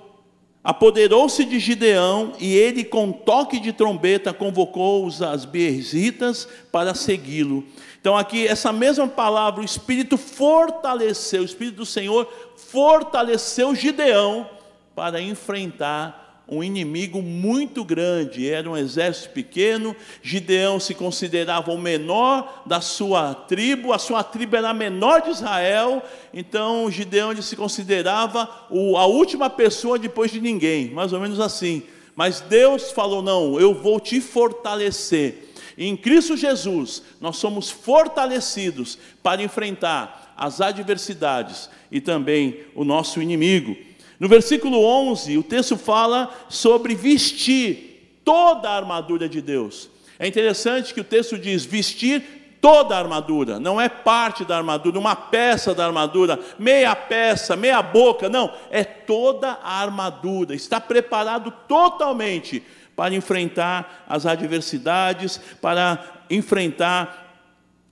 apoderou-se 0.67 1.45
de 1.45 1.61
Gideão 1.61 2.33
e 2.41 2.53
ele, 2.53 2.83
com 2.83 3.13
toque 3.13 3.61
de 3.61 3.73
trombeta, 3.73 4.33
convocou 4.33 5.07
os 5.07 5.23
asbierzitas 5.23 6.49
para 6.73 6.93
segui-lo. 6.93 7.65
Então, 8.01 8.17
aqui, 8.17 8.49
essa 8.49 8.73
mesma 8.73 9.07
palavra, 9.07 9.61
o 9.61 9.65
Espírito 9.65 10.17
fortaleceu, 10.17 11.43
o 11.43 11.45
Espírito 11.45 11.77
do 11.77 11.87
Senhor 11.87 12.29
fortaleceu 12.57 13.77
Gideão 13.77 14.51
para 14.93 15.21
enfrentar 15.21 16.26
um 16.49 16.63
inimigo 16.63 17.21
muito 17.21 17.85
grande, 17.85 18.49
era 18.49 18.71
um 18.71 18.77
exército 18.77 19.31
pequeno. 19.31 19.97
Gideão 20.23 20.79
se 20.79 20.95
considerava 20.95 21.73
o 21.73 21.79
menor 21.79 22.63
da 22.65 22.81
sua 22.81 23.35
tribo, 23.35 23.93
a 23.93 23.99
sua 23.99 24.23
tribo 24.23 24.57
era 24.57 24.71
a 24.71 24.75
menor 24.75 25.23
de 25.23 25.31
Israel, 25.31 26.03
então 26.33 26.91
Gideão 26.91 27.35
se 27.43 27.57
considerava 27.57 28.43
a 28.71 29.07
última 29.07 29.51
pessoa 29.51 29.99
depois 29.99 30.31
de 30.31 30.41
ninguém, 30.41 30.91
mais 30.91 31.13
ou 31.13 31.21
menos 31.21 31.41
assim. 31.41 31.83
Mas 32.15 32.41
Deus 32.41 32.93
falou: 32.93 33.21
Não, 33.23 33.61
eu 33.61 33.75
vou 33.75 33.99
te 33.99 34.21
fortalecer. 34.21 35.47
Em 35.77 35.95
Cristo 35.95 36.37
Jesus, 36.37 37.03
nós 37.21 37.37
somos 37.37 37.71
fortalecidos 37.71 38.99
para 39.23 39.43
enfrentar 39.43 40.35
as 40.37 40.61
adversidades 40.61 41.69
e 41.91 42.01
também 42.01 42.61
o 42.75 42.85
nosso 42.85 43.21
inimigo. 43.21 43.77
No 44.19 44.29
versículo 44.29 44.83
11, 44.83 45.37
o 45.39 45.43
texto 45.43 45.77
fala 45.77 46.31
sobre 46.49 46.95
vestir 46.95 48.21
toda 48.25 48.69
a 48.69 48.77
armadura 48.77 49.29
de 49.29 49.41
Deus. 49.41 49.91
É 50.19 50.27
interessante 50.27 50.95
que 50.95 51.01
o 51.01 51.05
texto 51.05 51.39
diz 51.39 51.65
vestir 51.65 52.37
toda 52.61 52.97
a 52.97 52.99
armadura, 52.99 53.61
não 53.61 53.81
é 53.81 53.89
parte 53.89 54.45
da 54.45 54.57
armadura, 54.57 54.99
uma 54.99 55.15
peça 55.15 55.75
da 55.75 55.87
armadura, 55.87 56.41
meia 56.59 56.97
peça, 56.97 57.55
meia 57.55 57.81
boca, 57.83 58.29
não, 58.29 58.53
é 58.71 58.83
toda 58.83 59.59
a 59.63 59.81
armadura. 59.81 60.55
Está 60.55 60.81
preparado 60.81 61.53
totalmente 61.69 62.63
para 62.97 63.15
enfrentar 63.15 64.05
as 64.09 64.25
adversidades, 64.25 65.41
para 65.61 66.25
enfrentar 66.31 67.27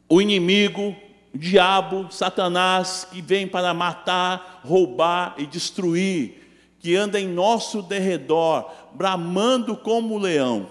o 0.09 0.21
inimigo, 0.21 0.97
diabo, 1.35 2.07
Satanás, 2.11 3.07
que 3.11 3.21
vem 3.21 3.47
para 3.47 3.75
matar, 3.75 4.61
roubar 4.65 5.35
e 5.37 5.47
destruir, 5.47 6.43
que 6.79 6.95
anda 6.95 7.19
em 7.19 7.27
nosso 7.27 7.83
derredor, 7.83 8.71
bramando 8.93 9.77
como 9.77 10.15
o 10.15 10.19
leão. 10.19 10.69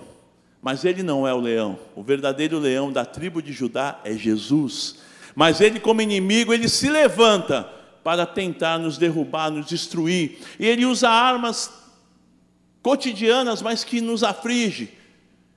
Mas 0.61 0.85
ele 0.85 1.03
não 1.03 1.27
é 1.27 1.33
o 1.33 1.41
leão. 1.41 1.77
O 1.95 2.01
verdadeiro 2.01 2.57
leão 2.57 2.91
da 2.91 3.03
tribo 3.03 3.41
de 3.41 3.51
Judá 3.51 3.99
é 4.05 4.13
Jesus. 4.13 4.99
Mas 5.35 5.59
ele, 5.59 5.79
como 5.79 6.01
inimigo, 6.01 6.53
ele 6.53 6.69
se 6.69 6.89
levanta 6.89 7.69
para 8.03 8.25
tentar 8.25 8.77
nos 8.77 8.97
derrubar, 8.97 9.51
nos 9.51 9.65
destruir. 9.65 10.39
E 10.57 10.65
ele 10.65 10.85
usa 10.85 11.09
armas 11.09 11.71
cotidianas, 12.81 13.61
mas 13.61 13.83
que 13.83 13.99
nos 13.99 14.23
aflige. 14.23 14.93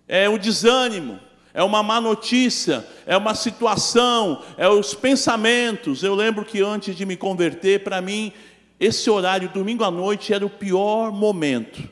É 0.09 0.29
o 0.29 0.39
desânimo, 0.39 1.21
é 1.57 1.63
uma 1.63 1.83
má 1.83 2.03
notícia, 2.03 2.87
é 3.07 3.17
uma 3.17 3.35
situação, 3.35 4.43
é 4.59 4.69
os 4.69 4.93
pensamentos. 4.93 6.03
Eu 6.03 6.15
lembro 6.15 6.45
que 6.45 6.61
antes 6.61 6.95
de 6.95 7.07
me 7.07 7.17
converter, 7.17 7.83
para 7.83 7.99
mim, 8.03 8.31
esse 8.79 9.09
horário, 9.09 9.49
domingo 9.49 9.83
à 9.83 9.91
noite, 9.91 10.35
era 10.35 10.45
o 10.45 10.51
pior 10.51 11.11
momento. 11.11 11.83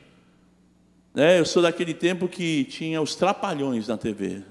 É, 1.15 1.39
eu 1.39 1.45
sou 1.45 1.63
daquele 1.63 1.95
tempo 1.95 2.27
que 2.27 2.65
tinha 2.65 3.01
os 3.01 3.15
trapalhões 3.15 3.87
na 3.87 3.97
TV. 3.97 4.43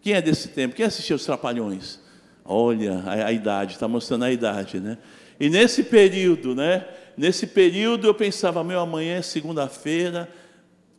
Quem 0.00 0.14
é 0.14 0.22
desse 0.22 0.48
tempo? 0.48 0.74
Quem 0.74 0.86
assistia 0.86 1.14
os 1.14 1.26
trapalhões? 1.26 2.00
Olha 2.42 3.02
a, 3.04 3.26
a 3.26 3.32
idade, 3.32 3.74
está 3.74 3.86
mostrando 3.86 4.24
a 4.24 4.32
idade, 4.32 4.80
né? 4.80 4.96
E 5.38 5.50
nesse 5.50 5.82
período, 5.82 6.54
né? 6.54 6.86
Nesse 7.18 7.46
período 7.46 8.06
eu 8.06 8.14
pensava, 8.14 8.64
meu, 8.64 8.80
amanhã 8.80 9.16
é 9.16 9.22
segunda-feira, 9.22 10.26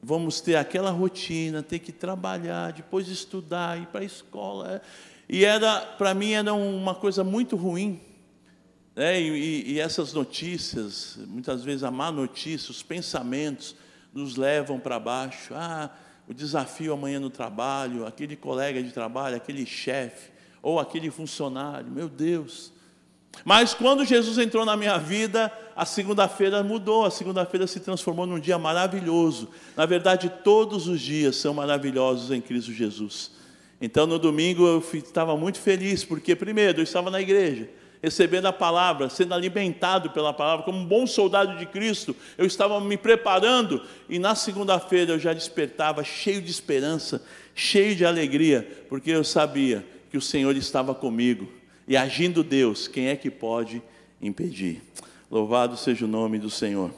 vamos 0.02 0.42
ter 0.42 0.56
aquela 0.56 0.92
rotina, 0.92 1.62
ter 1.62 1.80
que 1.80 1.92
trabalhar, 1.92 2.74
depois 2.74 3.08
estudar, 3.08 3.80
ir 3.80 3.88
para 3.88 4.02
a 4.02 4.06
escola. 4.06 4.76
É. 4.76 4.82
E 5.28 5.46
era, 5.46 5.82
para 5.82 6.14
mim, 6.14 6.32
era 6.32 6.54
uma 6.54 6.96
coisa 6.96 7.24
muito 7.24 7.56
ruim. 7.56 8.00
Né? 8.96 9.22
E, 9.22 9.74
e, 9.74 9.80
essas 9.80 10.14
notícias, 10.14 11.18
muitas 11.28 11.64
vezes 11.64 11.84
a 11.84 11.92
má 11.92 12.12
notícia, 12.12 12.72
os 12.72 12.82
pensamentos, 12.82 13.76
nos 14.14 14.36
levam 14.36 14.80
para 14.80 15.00
baixo. 15.00 15.54
Ah, 15.56 15.90
o 16.28 16.34
desafio 16.34 16.94
amanhã 16.94 17.20
no 17.20 17.30
trabalho, 17.30 18.06
aquele 18.06 18.36
colega 18.36 18.82
de 18.82 18.92
trabalho, 18.92 19.36
aquele 19.36 19.66
chefe, 19.66 20.32
ou 20.62 20.80
aquele 20.80 21.10
funcionário, 21.10 21.90
meu 21.90 22.10
Deus. 22.10 22.72
Mas 23.46 23.74
quando 23.74 24.06
Jesus 24.06 24.38
entrou 24.38 24.66
na 24.66 24.76
minha 24.76 24.98
vida, 24.98 25.52
a 25.76 25.86
segunda-feira 25.86 26.62
mudou, 26.62 27.06
a 27.06 27.12
segunda-feira 27.12 27.66
se 27.66 27.80
transformou 27.80 28.26
num 28.26 28.40
dia 28.40 28.58
maravilhoso. 28.58 29.50
Na 29.78 29.86
verdade, 29.86 30.32
todos 30.44 30.88
os 30.88 31.00
dias 31.00 31.38
são 31.38 31.54
maravilhosos 31.54 32.32
em 32.32 32.42
Cristo 32.42 32.74
Jesus. 32.74 33.32
Então, 33.82 34.06
no 34.06 34.20
domingo 34.20 34.68
eu 34.68 34.84
estava 34.94 35.38
muito 35.38 35.58
feliz, 35.58 36.04
porque, 36.04 36.36
primeiro, 36.36 36.80
eu 36.80 36.84
estava 36.84 37.10
na 37.10 37.22
igreja, 37.22 37.70
recebendo 38.04 38.48
a 38.48 38.54
palavra, 38.54 39.10
sendo 39.10 39.34
alimentado 39.34 40.10
pela 40.10 40.34
palavra, 40.34 40.66
como 40.66 40.78
um 40.78 40.86
bom 40.86 41.08
soldado 41.08 41.58
de 41.58 41.66
Cristo, 41.66 42.14
eu 42.38 42.46
estava 42.46 42.80
me 42.82 42.98
preparando, 42.98 43.82
e 44.10 44.20
na 44.20 44.36
segunda-feira 44.36 45.14
eu 45.14 45.20
já 45.20 45.32
despertava 45.32 46.04
cheio 46.04 46.42
de 46.42 46.52
esperança, 46.52 47.24
cheio 47.56 47.96
de 47.96 48.06
alegria, 48.06 48.86
porque 48.90 49.12
eu 49.12 49.24
sabia 49.24 49.86
que 50.12 50.18
o 50.18 50.22
Senhor 50.22 50.58
estava 50.58 50.94
comigo 50.94 51.59
e 51.90 51.98
agindo 51.98 52.44
Deus, 52.44 52.88
quem 52.88 53.08
é 53.08 53.16
que 53.16 53.32
pode 53.32 53.82
impedir? 54.22 54.84
Louvado 55.30 55.76
seja 55.76 56.06
o 56.06 56.08
nome 56.08 56.38
do 56.38 56.48
Senhor. 56.48 56.92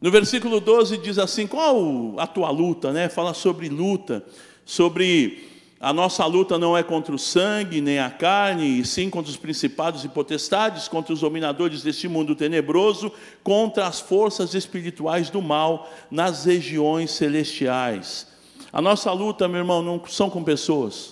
No 0.00 0.10
versículo 0.10 0.58
12 0.58 0.98
diz 0.98 1.18
assim: 1.18 1.46
qual 1.46 2.18
a 2.18 2.26
tua 2.26 2.50
luta, 2.50 2.92
né? 2.92 3.08
Fala 3.08 3.32
sobre 3.32 3.68
luta, 3.68 4.26
sobre 4.64 5.48
a 5.78 5.92
nossa 5.92 6.26
luta 6.26 6.58
não 6.58 6.76
é 6.76 6.82
contra 6.82 7.14
o 7.14 7.18
sangue 7.18 7.80
nem 7.80 8.00
a 8.00 8.10
carne, 8.10 8.80
e 8.80 8.84
sim 8.84 9.08
contra 9.08 9.30
os 9.30 9.36
principados 9.36 10.04
e 10.04 10.08
potestades, 10.08 10.88
contra 10.88 11.14
os 11.14 11.20
dominadores 11.20 11.80
deste 11.80 12.08
mundo 12.08 12.34
tenebroso, 12.34 13.12
contra 13.44 13.86
as 13.86 14.00
forças 14.00 14.52
espirituais 14.52 15.30
do 15.30 15.40
mal 15.40 15.88
nas 16.10 16.44
regiões 16.44 17.12
celestiais. 17.12 18.26
A 18.72 18.82
nossa 18.82 19.12
luta, 19.12 19.46
meu 19.46 19.58
irmão, 19.58 19.80
não 19.80 20.04
são 20.08 20.28
com 20.28 20.42
pessoas. 20.42 21.11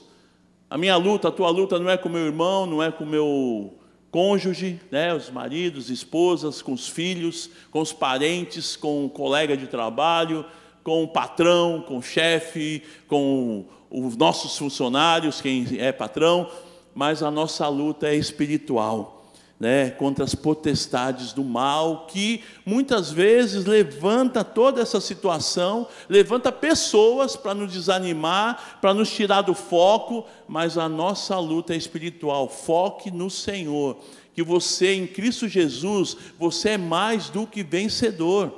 A 0.71 0.79
minha 0.79 0.97
luta, 0.97 1.27
a 1.27 1.33
tua 1.33 1.51
luta 1.51 1.81
não 1.81 1.91
é 1.91 1.97
com 1.97 2.09
meu 2.09 2.25
irmão, 2.25 2.65
não 2.65 2.81
é 2.81 2.93
com 2.93 3.05
meu 3.05 3.75
cônjuge, 4.11 4.81
né, 4.91 5.13
os 5.13 5.29
maridos, 5.29 5.91
esposas, 5.91 6.63
com 6.63 6.73
os 6.73 6.89
filhos, 6.89 7.51
com 7.73 7.81
os 7.81 7.93
parentes, 7.93 8.77
com 8.77 9.05
o 9.05 9.11
colega 9.11 9.57
de 9.57 9.67
trabalho, 9.67 10.45
com 10.85 11.03
o 11.03 11.09
patrão, 11.09 11.85
com 11.87 11.99
o 11.99 12.03
chefe, 12.03 12.85
com 13.09 13.65
os 13.91 14.17
nossos 14.17 14.57
funcionários, 14.57 15.41
quem 15.41 15.67
é 15.79 15.91
patrão, 15.91 16.49
mas 16.95 17.21
a 17.21 17.31
nossa 17.33 17.67
luta 17.69 18.09
é 18.09 18.15
espiritual 18.15 19.20
né, 19.61 19.91
contra 19.91 20.25
as 20.25 20.35
potestades 20.35 21.35
do 21.35 21.45
mal, 21.45 22.07
que 22.07 22.43
muitas 22.65 23.13
vezes 23.13 23.67
levanta 23.67 24.43
toda 24.43 24.81
essa 24.81 25.03
situação, 25.03 25.87
levanta 26.09 26.51
pessoas 26.51 27.37
para 27.37 27.53
nos 27.53 27.71
desanimar, 27.71 28.79
para 28.81 28.95
nos 28.95 29.11
tirar 29.11 29.43
do 29.43 29.55
foco, 29.55 30.27
mas 30.49 30.79
a 30.79 30.89
nossa 30.89 31.39
luta 31.39 31.75
é 31.75 31.77
espiritual. 31.77 32.49
Foque 32.49 33.11
no 33.11 33.29
Senhor, 33.29 33.99
que 34.35 34.43
você 34.43 34.95
em 34.95 35.07
Cristo 35.07 35.47
Jesus, 35.47 36.17
você 36.39 36.71
é 36.71 36.79
mais 36.79 37.29
do 37.29 37.47
que 37.47 37.63
vencedor. 37.63 38.51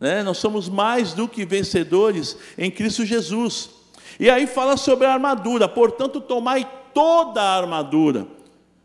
Né? 0.00 0.22
Nós 0.22 0.38
somos 0.38 0.66
mais 0.66 1.12
do 1.12 1.28
que 1.28 1.44
vencedores 1.44 2.38
em 2.56 2.70
Cristo 2.70 3.04
Jesus. 3.04 3.68
E 4.18 4.30
aí 4.30 4.46
fala 4.46 4.78
sobre 4.78 5.06
a 5.06 5.12
armadura, 5.12 5.68
portanto, 5.68 6.22
tomai 6.22 6.66
toda 6.94 7.42
a 7.42 7.58
armadura 7.58 8.38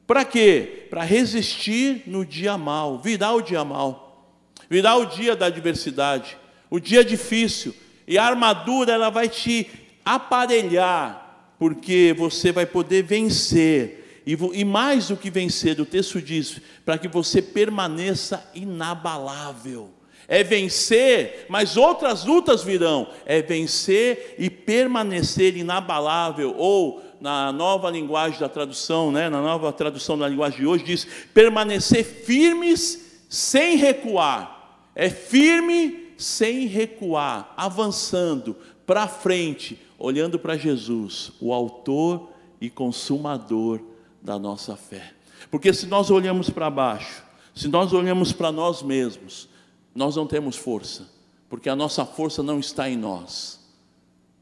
para 0.06 0.26
quê? 0.26 0.83
Para 0.94 1.02
resistir 1.02 2.04
no 2.06 2.24
dia 2.24 2.56
mal, 2.56 3.00
virar 3.00 3.34
o 3.34 3.42
dia 3.42 3.64
mal, 3.66 4.32
virar 4.70 4.98
o 4.98 5.08
dia 5.08 5.36
da 5.36 5.48
adversidade, 5.48 6.38
o 6.70 6.80
dia 6.80 7.04
difícil. 7.04 7.76
E 8.08 8.16
a 8.16 8.24
armadura 8.24 8.94
ela 8.94 9.10
vai 9.10 9.28
te 9.28 9.68
aparelhar, 10.06 11.56
porque 11.58 12.14
você 12.16 12.52
vai 12.52 12.68
poder 12.68 13.02
vencer. 13.02 14.22
E, 14.24 14.38
e 14.54 14.64
mais 14.64 15.08
do 15.08 15.18
que 15.18 15.32
vencer, 15.32 15.82
o 15.82 15.86
texto 15.88 16.22
diz, 16.22 16.62
para 16.86 17.00
que 17.00 17.08
você 17.08 17.42
permaneça 17.42 18.48
inabalável. 18.54 19.90
É 20.28 20.44
vencer, 20.44 21.48
mas 21.50 21.76
outras 21.76 22.24
lutas 22.24 22.64
virão. 22.64 23.10
É 23.26 23.42
vencer 23.42 24.36
e 24.38 24.48
permanecer 24.48 25.58
inabalável, 25.58 26.54
ou 26.56 27.02
na 27.24 27.54
nova 27.54 27.90
linguagem 27.90 28.38
da 28.38 28.50
tradução, 28.50 29.10
né, 29.10 29.30
na 29.30 29.42
nova 29.42 29.72
tradução 29.72 30.18
da 30.18 30.28
linguagem 30.28 30.60
de 30.60 30.68
hoje, 30.68 30.84
diz: 30.84 31.08
permanecer 31.34 32.04
firmes 32.04 33.24
sem 33.30 33.78
recuar. 33.78 34.82
É 34.94 35.10
firme 35.10 36.10
sem 36.18 36.68
recuar, 36.68 37.54
avançando 37.56 38.58
para 38.86 39.08
frente, 39.08 39.80
olhando 39.98 40.38
para 40.38 40.58
Jesus, 40.58 41.32
o 41.40 41.54
Autor 41.54 42.30
e 42.60 42.70
Consumador 42.70 43.80
da 44.22 44.38
nossa 44.38 44.76
fé. 44.76 45.14
Porque 45.50 45.74
se 45.74 45.88
nós 45.88 46.12
olhamos 46.12 46.50
para 46.50 46.70
baixo, 46.70 47.24
se 47.56 47.70
nós 47.70 47.94
olhamos 47.94 48.34
para 48.34 48.52
nós 48.52 48.84
mesmos, 48.84 49.48
nós 49.96 50.18
não 50.18 50.28
temos 50.28 50.58
força, 50.58 51.08
porque 51.50 51.70
a 51.70 51.76
nossa 51.76 52.06
força 52.06 52.44
não 52.44 52.60
está 52.60 52.90
em 52.90 52.98
nós. 52.98 53.63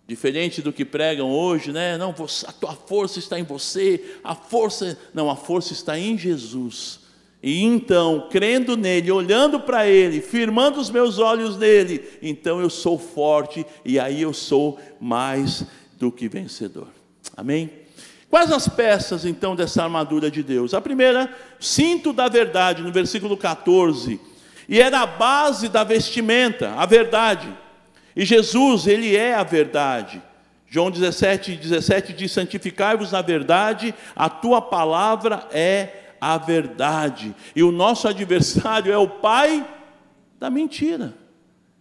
Diferente 0.07 0.61
do 0.61 0.73
que 0.73 0.83
pregam 0.83 1.31
hoje, 1.31 1.71
né? 1.71 1.97
Não, 1.97 2.09
a 2.09 2.51
tua 2.51 2.73
força 2.73 3.19
está 3.19 3.39
em 3.39 3.43
você, 3.43 4.17
a 4.23 4.35
força, 4.35 4.97
não, 5.13 5.29
a 5.29 5.35
força 5.35 5.73
está 5.73 5.97
em 5.97 6.17
Jesus. 6.17 6.99
E 7.43 7.63
então, 7.63 8.27
crendo 8.29 8.77
nele, 8.77 9.11
olhando 9.11 9.59
para 9.59 9.87
ele, 9.87 10.21
firmando 10.21 10.79
os 10.79 10.91
meus 10.91 11.17
olhos 11.17 11.57
nele, 11.57 12.03
então 12.21 12.61
eu 12.61 12.69
sou 12.69 12.99
forte 12.99 13.65
e 13.83 13.99
aí 13.99 14.21
eu 14.21 14.33
sou 14.33 14.79
mais 14.99 15.65
do 15.97 16.11
que 16.11 16.27
vencedor. 16.27 16.87
Amém? 17.35 17.71
Quais 18.29 18.51
as 18.51 18.67
peças 18.67 19.25
então 19.25 19.55
dessa 19.55 19.83
armadura 19.83 20.29
de 20.29 20.43
Deus? 20.43 20.73
A 20.73 20.79
primeira, 20.79 21.29
cinto 21.59 22.13
da 22.13 22.29
verdade, 22.29 22.81
no 22.81 22.91
versículo 22.91 23.35
14. 23.35 24.19
E 24.69 24.79
era 24.79 25.01
a 25.01 25.05
base 25.05 25.67
da 25.67 25.83
vestimenta, 25.83 26.71
a 26.75 26.85
verdade. 26.85 27.51
E 28.15 28.25
Jesus, 28.25 28.87
ele 28.87 29.15
é 29.15 29.33
a 29.33 29.43
verdade. 29.43 30.21
João 30.67 30.89
17, 30.89 31.55
17 31.55 32.13
diz: 32.13 32.31
Santificai-vos 32.31 33.11
na 33.11 33.21
verdade, 33.21 33.93
a 34.15 34.29
tua 34.29 34.61
palavra 34.61 35.47
é 35.51 36.13
a 36.19 36.37
verdade. 36.37 37.35
E 37.55 37.61
o 37.61 37.71
nosso 37.71 38.07
adversário 38.07 38.93
é 38.93 38.97
o 38.97 39.07
pai 39.07 39.67
da 40.39 40.49
mentira. 40.49 41.13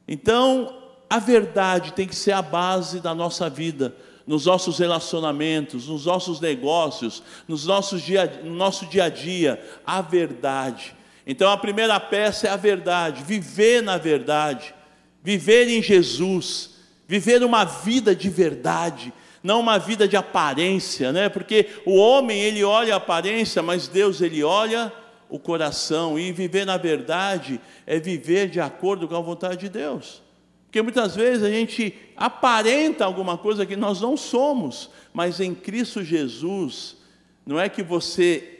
Então, 0.08 0.76
a 1.08 1.18
verdade 1.18 1.92
tem 1.92 2.06
que 2.06 2.16
ser 2.16 2.32
a 2.32 2.42
base 2.42 3.00
da 3.00 3.14
nossa 3.14 3.48
vida, 3.50 3.94
nos 4.26 4.46
nossos 4.46 4.78
relacionamentos, 4.78 5.88
nos 5.88 6.06
nossos 6.06 6.40
negócios, 6.40 7.22
nos 7.46 7.66
nossos 7.66 8.02
dia, 8.02 8.40
no 8.44 8.54
nosso 8.54 8.86
dia 8.86 9.04
a 9.04 9.08
dia, 9.08 9.62
a 9.86 10.00
verdade. 10.00 10.94
Então, 11.26 11.50
a 11.50 11.56
primeira 11.56 12.00
peça 12.00 12.48
é 12.48 12.50
a 12.50 12.56
verdade, 12.56 13.22
viver 13.22 13.82
na 13.82 13.98
verdade, 13.98 14.74
viver 15.22 15.68
em 15.68 15.82
Jesus, 15.82 16.70
viver 17.06 17.42
uma 17.42 17.64
vida 17.64 18.14
de 18.14 18.28
verdade, 18.28 19.12
não 19.42 19.60
uma 19.60 19.78
vida 19.78 20.06
de 20.06 20.16
aparência, 20.16 21.12
né? 21.12 21.28
Porque 21.28 21.68
o 21.84 21.96
homem 21.96 22.40
ele 22.40 22.62
olha 22.62 22.94
a 22.94 22.98
aparência, 22.98 23.62
mas 23.62 23.88
Deus 23.88 24.20
ele 24.20 24.42
olha 24.42 24.92
o 25.28 25.38
coração 25.38 26.18
e 26.18 26.32
viver 26.32 26.64
na 26.66 26.76
verdade 26.76 27.60
é 27.86 27.98
viver 27.98 28.48
de 28.48 28.60
acordo 28.60 29.06
com 29.06 29.14
a 29.14 29.20
vontade 29.20 29.58
de 29.58 29.68
Deus. 29.68 30.22
Porque 30.66 30.82
muitas 30.82 31.16
vezes 31.16 31.42
a 31.42 31.50
gente 31.50 31.94
aparenta 32.16 33.04
alguma 33.04 33.36
coisa 33.36 33.66
que 33.66 33.76
nós 33.76 34.00
não 34.00 34.16
somos, 34.16 34.90
mas 35.12 35.40
em 35.40 35.54
Cristo 35.54 36.04
Jesus 36.04 36.96
não 37.44 37.58
é 37.58 37.68
que 37.68 37.82
você 37.82 38.58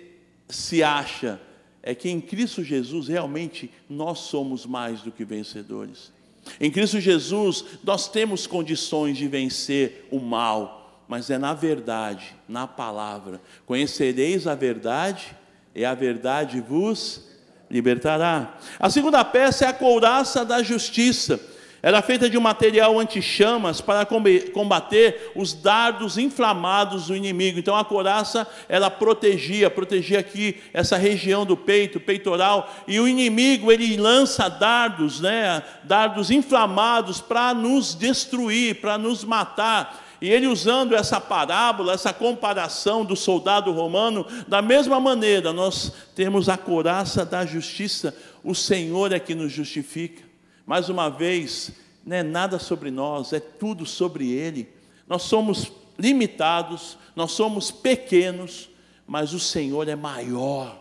se 0.48 0.82
acha, 0.82 1.40
é 1.82 1.94
que 1.94 2.08
em 2.08 2.20
Cristo 2.20 2.64
Jesus 2.64 3.06
realmente 3.06 3.70
nós 3.88 4.18
somos 4.20 4.66
mais 4.66 5.02
do 5.02 5.12
que 5.12 5.24
vencedores. 5.24 6.12
Em 6.60 6.70
Cristo 6.70 7.00
Jesus, 7.00 7.64
nós 7.84 8.08
temos 8.08 8.46
condições 8.46 9.16
de 9.16 9.28
vencer 9.28 10.06
o 10.10 10.18
mal, 10.18 11.04
mas 11.06 11.30
é 11.30 11.38
na 11.38 11.54
verdade, 11.54 12.34
na 12.48 12.66
palavra. 12.66 13.40
Conhecereis 13.66 14.46
a 14.46 14.54
verdade, 14.54 15.36
e 15.74 15.84
a 15.84 15.94
verdade 15.94 16.60
vos 16.60 17.28
libertará. 17.70 18.58
A 18.78 18.90
segunda 18.90 19.24
peça 19.24 19.64
é 19.64 19.68
a 19.68 19.72
couraça 19.72 20.44
da 20.44 20.62
justiça. 20.62 21.40
Era 21.82 22.02
feita 22.02 22.28
de 22.28 22.36
um 22.36 22.42
material 22.42 22.98
anti-chamas 22.98 23.80
para 23.80 24.06
combater 24.52 25.32
os 25.34 25.54
dardos 25.54 26.18
inflamados 26.18 27.06
do 27.06 27.16
inimigo. 27.16 27.58
Então 27.58 27.74
a 27.74 27.84
couraça 27.84 28.46
ela 28.68 28.90
protegia, 28.90 29.70
protegia 29.70 30.18
aqui 30.18 30.60
essa 30.74 30.98
região 30.98 31.46
do 31.46 31.56
peito, 31.56 31.98
peitoral, 31.98 32.70
e 32.86 33.00
o 33.00 33.08
inimigo 33.08 33.72
ele 33.72 33.96
lança 33.96 34.50
dardos, 34.50 35.20
né, 35.20 35.62
dardos 35.84 36.30
inflamados 36.30 37.18
para 37.18 37.54
nos 37.54 37.94
destruir, 37.94 38.80
para 38.80 38.98
nos 38.98 39.24
matar. 39.24 40.06
E 40.20 40.28
ele 40.28 40.46
usando 40.46 40.94
essa 40.94 41.18
parábola, 41.18 41.94
essa 41.94 42.12
comparação 42.12 43.06
do 43.06 43.16
soldado 43.16 43.72
romano, 43.72 44.26
da 44.46 44.60
mesma 44.60 45.00
maneira, 45.00 45.50
nós 45.50 45.90
temos 46.14 46.50
a 46.50 46.58
couraça 46.58 47.24
da 47.24 47.46
justiça, 47.46 48.14
o 48.44 48.54
Senhor 48.54 49.12
é 49.12 49.18
que 49.18 49.34
nos 49.34 49.50
justifica. 49.50 50.29
Mais 50.70 50.88
uma 50.88 51.08
vez, 51.08 51.72
não 52.06 52.16
é 52.16 52.22
nada 52.22 52.56
sobre 52.56 52.92
nós, 52.92 53.32
é 53.32 53.40
tudo 53.40 53.84
sobre 53.84 54.30
Ele. 54.30 54.68
Nós 55.08 55.22
somos 55.22 55.72
limitados, 55.98 56.96
nós 57.16 57.32
somos 57.32 57.72
pequenos, 57.72 58.70
mas 59.04 59.32
o 59.32 59.40
Senhor 59.40 59.88
é 59.88 59.96
maior, 59.96 60.80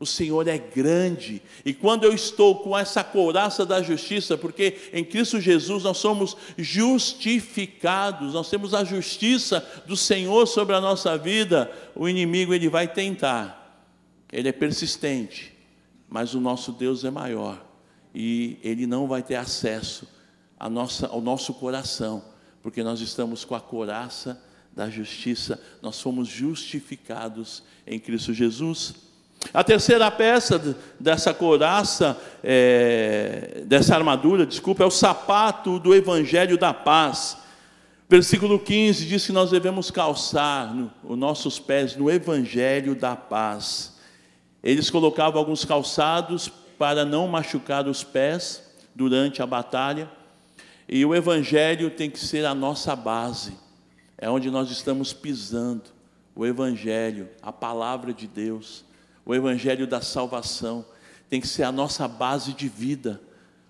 o 0.00 0.04
Senhor 0.04 0.48
é 0.48 0.58
grande. 0.58 1.40
E 1.64 1.72
quando 1.72 2.02
eu 2.02 2.12
estou 2.12 2.64
com 2.64 2.76
essa 2.76 3.04
couraça 3.04 3.64
da 3.64 3.80
justiça, 3.80 4.36
porque 4.36 4.90
em 4.92 5.04
Cristo 5.04 5.40
Jesus 5.40 5.84
nós 5.84 5.98
somos 5.98 6.36
justificados, 6.58 8.34
nós 8.34 8.50
temos 8.50 8.74
a 8.74 8.82
justiça 8.82 9.64
do 9.86 9.96
Senhor 9.96 10.46
sobre 10.46 10.74
a 10.74 10.80
nossa 10.80 11.16
vida, 11.16 11.70
o 11.94 12.08
inimigo 12.08 12.52
ele 12.52 12.68
vai 12.68 12.88
tentar, 12.88 13.86
ele 14.32 14.48
é 14.48 14.52
persistente, 14.52 15.56
mas 16.08 16.34
o 16.34 16.40
nosso 16.40 16.72
Deus 16.72 17.04
é 17.04 17.10
maior 17.12 17.70
e 18.14 18.58
ele 18.62 18.86
não 18.86 19.06
vai 19.06 19.22
ter 19.22 19.36
acesso 19.36 20.06
nossa, 20.70 21.06
ao 21.08 21.20
nosso 21.20 21.54
coração, 21.54 22.22
porque 22.62 22.82
nós 22.82 23.00
estamos 23.00 23.44
com 23.44 23.54
a 23.54 23.60
coraça 23.60 24.40
da 24.74 24.88
justiça, 24.88 25.60
nós 25.80 26.00
fomos 26.00 26.28
justificados 26.28 27.62
em 27.86 27.98
Cristo 27.98 28.32
Jesus. 28.32 28.94
A 29.52 29.64
terceira 29.64 30.10
peça 30.10 30.76
dessa 31.00 31.34
coraça, 31.34 32.16
é, 32.44 33.62
dessa 33.66 33.94
armadura, 33.94 34.46
desculpa, 34.46 34.84
é 34.84 34.86
o 34.86 34.90
sapato 34.90 35.78
do 35.78 35.94
Evangelho 35.94 36.56
da 36.56 36.72
Paz. 36.72 37.36
Versículo 38.08 38.58
15 38.58 39.06
diz 39.06 39.26
que 39.26 39.32
nós 39.32 39.50
devemos 39.50 39.90
calçar 39.90 40.72
no, 40.72 40.90
os 41.02 41.18
nossos 41.18 41.58
pés 41.58 41.96
no 41.96 42.10
Evangelho 42.10 42.94
da 42.94 43.16
Paz. 43.16 43.94
Eles 44.62 44.88
colocavam 44.90 45.40
alguns 45.40 45.64
calçados 45.64 46.50
para 46.82 47.04
não 47.04 47.28
machucar 47.28 47.86
os 47.86 48.02
pés 48.02 48.60
durante 48.92 49.40
a 49.40 49.46
batalha. 49.46 50.10
E 50.88 51.06
o 51.06 51.14
Evangelho 51.14 51.90
tem 51.90 52.10
que 52.10 52.18
ser 52.18 52.44
a 52.44 52.56
nossa 52.56 52.96
base, 52.96 53.56
é 54.18 54.28
onde 54.28 54.50
nós 54.50 54.68
estamos 54.68 55.12
pisando. 55.12 55.84
O 56.34 56.44
Evangelho, 56.44 57.28
a 57.40 57.52
palavra 57.52 58.12
de 58.12 58.26
Deus, 58.26 58.84
o 59.24 59.32
Evangelho 59.32 59.86
da 59.86 60.00
salvação, 60.00 60.84
tem 61.30 61.40
que 61.40 61.46
ser 61.46 61.62
a 61.62 61.70
nossa 61.70 62.08
base 62.08 62.52
de 62.52 62.68
vida. 62.68 63.20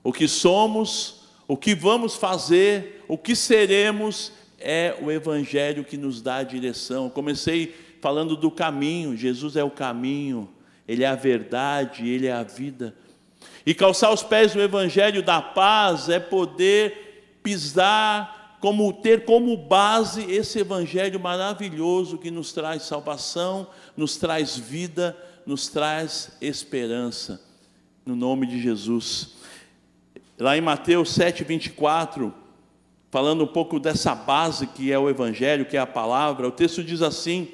O 0.03 0.11
que 0.11 0.27
somos, 0.27 1.25
o 1.47 1.55
que 1.55 1.75
vamos 1.75 2.15
fazer, 2.15 3.05
o 3.07 3.19
que 3.19 3.37
seremos, 3.37 4.33
é 4.59 4.97
o 5.03 5.11
Evangelho 5.11 5.85
que 5.85 5.99
nos 5.99 6.23
dá 6.23 6.37
a 6.37 6.45
direção. 6.45 7.11
Comecei 7.11 7.75
falando 8.01 8.39
do 8.39 8.51
caminho, 8.51 9.15
Jesus 9.15 9.55
é 9.55 9.63
o 9.63 9.71
caminho, 9.71 10.49
Ele 10.87 11.05
é 11.05 11.07
a 11.07 11.15
verdade, 11.15 12.09
Ele 12.09 12.27
é 12.27 12.33
a 12.33 12.43
vida. 12.43 12.95
E 13.65 13.75
calçar 13.75 14.13
os 14.13 14.23
pés 14.23 14.55
no 14.55 14.63
evangelho 14.63 15.23
da 15.23 15.41
paz 15.41 16.09
é 16.09 16.19
poder 16.19 17.39
pisar, 17.43 18.59
como 18.61 18.93
ter 18.93 19.25
como 19.25 19.57
base 19.57 20.23
esse 20.31 20.61
evangelho 20.61 21.19
maravilhoso 21.19 22.19
que 22.19 22.31
nos 22.31 22.53
traz 22.53 22.83
salvação, 22.83 23.67
nos 23.97 24.17
traz 24.17 24.57
vida, 24.57 25.17
nos 25.47 25.69
traz 25.69 26.37
esperança. 26.41 27.41
No 28.05 28.17
nome 28.17 28.47
de 28.47 28.61
Jesus. 28.61 29.35
Lá 30.39 30.57
em 30.57 30.61
Mateus 30.61 31.13
7, 31.13 31.45
24, 31.45 32.35
falando 33.13 33.45
um 33.45 33.47
pouco 33.47 33.79
dessa 33.79 34.15
base 34.15 34.67
que 34.67 34.91
é 34.91 34.99
o 34.99 35.09
Evangelho, 35.09 35.67
que 35.67 35.77
é 35.77 35.81
a 35.81 35.87
palavra, 35.87 36.49
o 36.49 36.51
texto 36.51 36.83
diz 36.83 37.01
assim: 37.01 37.49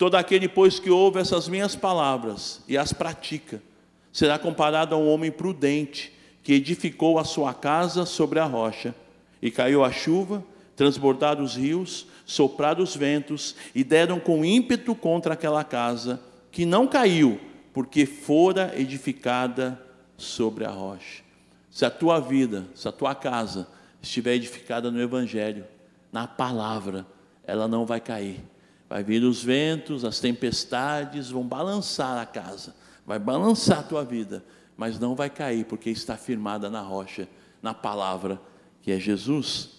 Todo 0.00 0.14
aquele, 0.14 0.48
pois, 0.48 0.78
que 0.78 0.88
ouve 0.88 1.20
essas 1.20 1.46
minhas 1.46 1.76
palavras 1.76 2.62
e 2.66 2.78
as 2.78 2.90
pratica, 2.90 3.62
será 4.10 4.38
comparado 4.38 4.94
a 4.94 4.98
um 4.98 5.06
homem 5.06 5.30
prudente 5.30 6.10
que 6.42 6.54
edificou 6.54 7.18
a 7.18 7.24
sua 7.24 7.52
casa 7.52 8.06
sobre 8.06 8.38
a 8.38 8.46
rocha. 8.46 8.94
E 9.42 9.50
caiu 9.50 9.84
a 9.84 9.92
chuva, 9.92 10.42
transbordaram 10.74 11.44
os 11.44 11.54
rios, 11.54 12.06
sopraram 12.24 12.82
os 12.82 12.96
ventos 12.96 13.54
e 13.74 13.84
deram 13.84 14.18
com 14.18 14.42
ímpeto 14.42 14.94
contra 14.94 15.34
aquela 15.34 15.62
casa, 15.62 16.18
que 16.50 16.64
não 16.64 16.86
caiu, 16.86 17.38
porque 17.74 18.06
fora 18.06 18.72
edificada 18.74 19.78
sobre 20.16 20.64
a 20.64 20.70
rocha. 20.70 21.22
Se 21.70 21.84
a 21.84 21.90
tua 21.90 22.20
vida, 22.20 22.66
se 22.74 22.88
a 22.88 22.92
tua 22.92 23.14
casa 23.14 23.68
estiver 24.00 24.32
edificada 24.32 24.90
no 24.90 24.98
Evangelho, 24.98 25.66
na 26.10 26.26
palavra, 26.26 27.04
ela 27.44 27.68
não 27.68 27.84
vai 27.84 28.00
cair. 28.00 28.40
Vai 28.90 29.04
vir 29.04 29.22
os 29.22 29.40
ventos, 29.40 30.04
as 30.04 30.18
tempestades 30.18 31.30
vão 31.30 31.44
balançar 31.44 32.18
a 32.18 32.26
casa, 32.26 32.74
vai 33.06 33.20
balançar 33.20 33.78
a 33.78 33.82
tua 33.84 34.04
vida, 34.04 34.44
mas 34.76 34.98
não 34.98 35.14
vai 35.14 35.30
cair, 35.30 35.64
porque 35.64 35.90
está 35.90 36.16
firmada 36.16 36.68
na 36.68 36.80
rocha, 36.80 37.28
na 37.62 37.72
palavra 37.72 38.40
que 38.82 38.90
é 38.90 38.98
Jesus. 38.98 39.70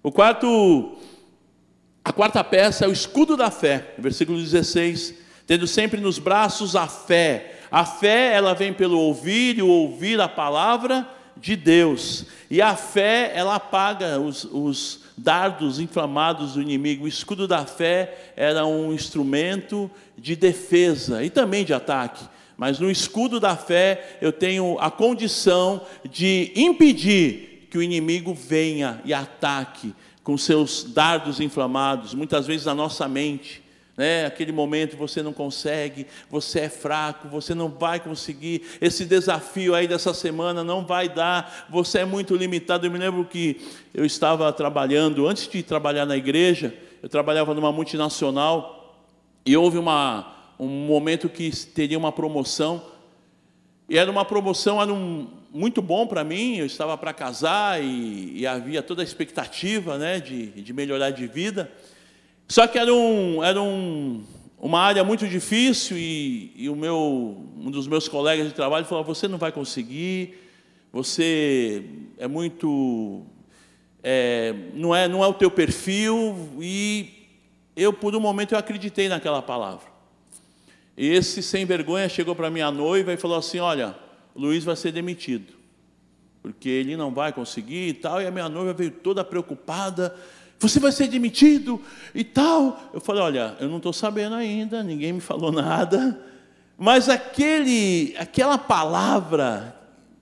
O 0.00 0.12
quarto, 0.12 0.96
a 2.04 2.12
quarta 2.12 2.44
peça 2.44 2.84
é 2.84 2.88
o 2.88 2.92
escudo 2.92 3.36
da 3.36 3.50
fé, 3.50 3.96
versículo 3.98 4.38
16, 4.38 5.12
tendo 5.44 5.66
sempre 5.66 6.00
nos 6.00 6.20
braços 6.20 6.76
a 6.76 6.86
fé. 6.86 7.58
A 7.68 7.84
fé, 7.84 8.32
ela 8.32 8.54
vem 8.54 8.72
pelo 8.72 8.96
ouvir 8.96 9.58
e 9.58 9.62
ouvir 9.62 10.20
a 10.20 10.28
palavra 10.28 11.15
de 11.36 11.56
Deus. 11.56 12.26
E 12.50 12.62
a 12.62 12.74
fé, 12.76 13.32
ela 13.34 13.56
apaga 13.56 14.18
os, 14.20 14.44
os 14.44 15.00
dardos 15.16 15.78
inflamados 15.80 16.54
do 16.54 16.62
inimigo. 16.62 17.04
O 17.04 17.08
escudo 17.08 17.46
da 17.46 17.64
fé 17.64 18.32
era 18.36 18.66
um 18.66 18.92
instrumento 18.92 19.90
de 20.16 20.36
defesa 20.36 21.24
e 21.24 21.30
também 21.30 21.64
de 21.64 21.74
ataque. 21.74 22.24
Mas 22.56 22.78
no 22.78 22.90
escudo 22.90 23.38
da 23.38 23.56
fé 23.56 24.18
eu 24.20 24.32
tenho 24.32 24.78
a 24.78 24.90
condição 24.90 25.82
de 26.10 26.52
impedir 26.56 27.68
que 27.70 27.76
o 27.76 27.82
inimigo 27.82 28.34
venha 28.34 29.00
e 29.04 29.12
ataque 29.12 29.94
com 30.22 30.36
seus 30.36 30.82
dardos 30.82 31.40
inflamados, 31.40 32.14
muitas 32.14 32.46
vezes 32.46 32.66
na 32.66 32.74
nossa 32.74 33.06
mente. 33.06 33.62
Né? 33.96 34.26
Aquele 34.26 34.52
momento 34.52 34.96
você 34.96 35.22
não 35.22 35.32
consegue, 35.32 36.06
você 36.30 36.60
é 36.60 36.68
fraco, 36.68 37.28
você 37.28 37.54
não 37.54 37.68
vai 37.68 37.98
conseguir. 37.98 38.62
Esse 38.80 39.04
desafio 39.04 39.74
aí 39.74 39.88
dessa 39.88 40.12
semana 40.12 40.62
não 40.62 40.84
vai 40.84 41.08
dar, 41.08 41.66
você 41.70 42.00
é 42.00 42.04
muito 42.04 42.36
limitado. 42.36 42.86
Eu 42.86 42.90
me 42.90 42.98
lembro 42.98 43.24
que 43.24 43.60
eu 43.94 44.04
estava 44.04 44.52
trabalhando, 44.52 45.26
antes 45.26 45.48
de 45.48 45.62
trabalhar 45.62 46.04
na 46.04 46.16
igreja, 46.16 46.74
eu 47.02 47.08
trabalhava 47.08 47.54
numa 47.54 47.72
multinacional 47.72 48.96
e 49.44 49.56
houve 49.56 49.78
uma 49.78 50.34
um 50.58 50.68
momento 50.68 51.28
que 51.28 51.50
teria 51.66 51.98
uma 51.98 52.10
promoção. 52.10 52.82
E 53.88 53.98
era 53.98 54.10
uma 54.10 54.24
promoção, 54.24 54.80
era 54.80 54.92
um, 54.92 55.28
muito 55.52 55.80
bom 55.80 56.06
para 56.06 56.24
mim, 56.24 56.56
eu 56.56 56.66
estava 56.66 56.96
para 56.98 57.12
casar 57.12 57.82
e, 57.82 58.40
e, 58.40 58.46
havia 58.46 58.82
toda 58.82 59.02
a 59.02 59.04
expectativa 59.04 59.96
né, 59.96 60.18
de, 60.18 60.46
de 60.48 60.72
melhorar 60.72 61.10
de 61.10 61.26
vida. 61.26 61.70
Só 62.48 62.66
que 62.66 62.78
era, 62.78 62.92
um, 62.94 63.42
era 63.42 63.60
um, 63.60 64.24
uma 64.58 64.80
área 64.80 65.02
muito 65.02 65.26
difícil 65.26 65.96
e, 65.98 66.52
e, 66.54 66.68
o 66.68 66.76
meu, 66.76 67.44
um 67.56 67.70
dos 67.70 67.88
meus 67.88 68.06
colegas 68.08 68.46
de 68.46 68.54
trabalho 68.54 68.86
falou: 68.86 69.04
Você 69.04 69.26
não 69.26 69.36
vai 69.36 69.50
conseguir, 69.50 70.38
você 70.92 71.84
é 72.18 72.28
muito. 72.28 73.22
É, 74.02 74.54
não, 74.74 74.94
é, 74.94 75.08
não 75.08 75.24
é 75.24 75.26
o 75.26 75.34
teu 75.34 75.50
perfil. 75.50 76.36
E 76.60 77.10
eu, 77.74 77.92
por 77.92 78.14
um 78.14 78.20
momento, 78.20 78.52
eu 78.52 78.58
acreditei 78.58 79.08
naquela 79.08 79.42
palavra. 79.42 79.96
E 80.96 81.08
esse 81.08 81.42
sem 81.42 81.66
vergonha 81.66 82.08
chegou 82.08 82.34
para 82.34 82.48
minha 82.48 82.70
noiva 82.70 83.12
e 83.12 83.16
falou 83.16 83.36
assim: 83.36 83.58
Olha, 83.58 83.96
Luiz 84.36 84.62
vai 84.62 84.76
ser 84.76 84.92
demitido, 84.92 85.52
porque 86.42 86.68
ele 86.68 86.96
não 86.96 87.12
vai 87.12 87.32
conseguir 87.32 87.88
e 87.88 87.94
tal. 87.94 88.22
E 88.22 88.26
a 88.26 88.30
minha 88.30 88.48
noiva 88.48 88.72
veio 88.72 88.92
toda 88.92 89.24
preocupada: 89.24 90.16
Você 90.58 90.80
vai 90.80 90.92
ser 90.92 91.08
demitido 91.08 91.80
e 92.14 92.24
tal. 92.24 92.90
Eu 92.92 93.00
falei: 93.00 93.22
Olha, 93.22 93.56
eu 93.60 93.68
não 93.68 93.76
estou 93.76 93.92
sabendo 93.92 94.34
ainda, 94.34 94.82
ninguém 94.82 95.12
me 95.12 95.20
falou 95.20 95.50
nada. 95.52 96.20
Mas 96.78 97.08
aquele, 97.08 98.14
aquela 98.18 98.58
palavra, 98.58 99.74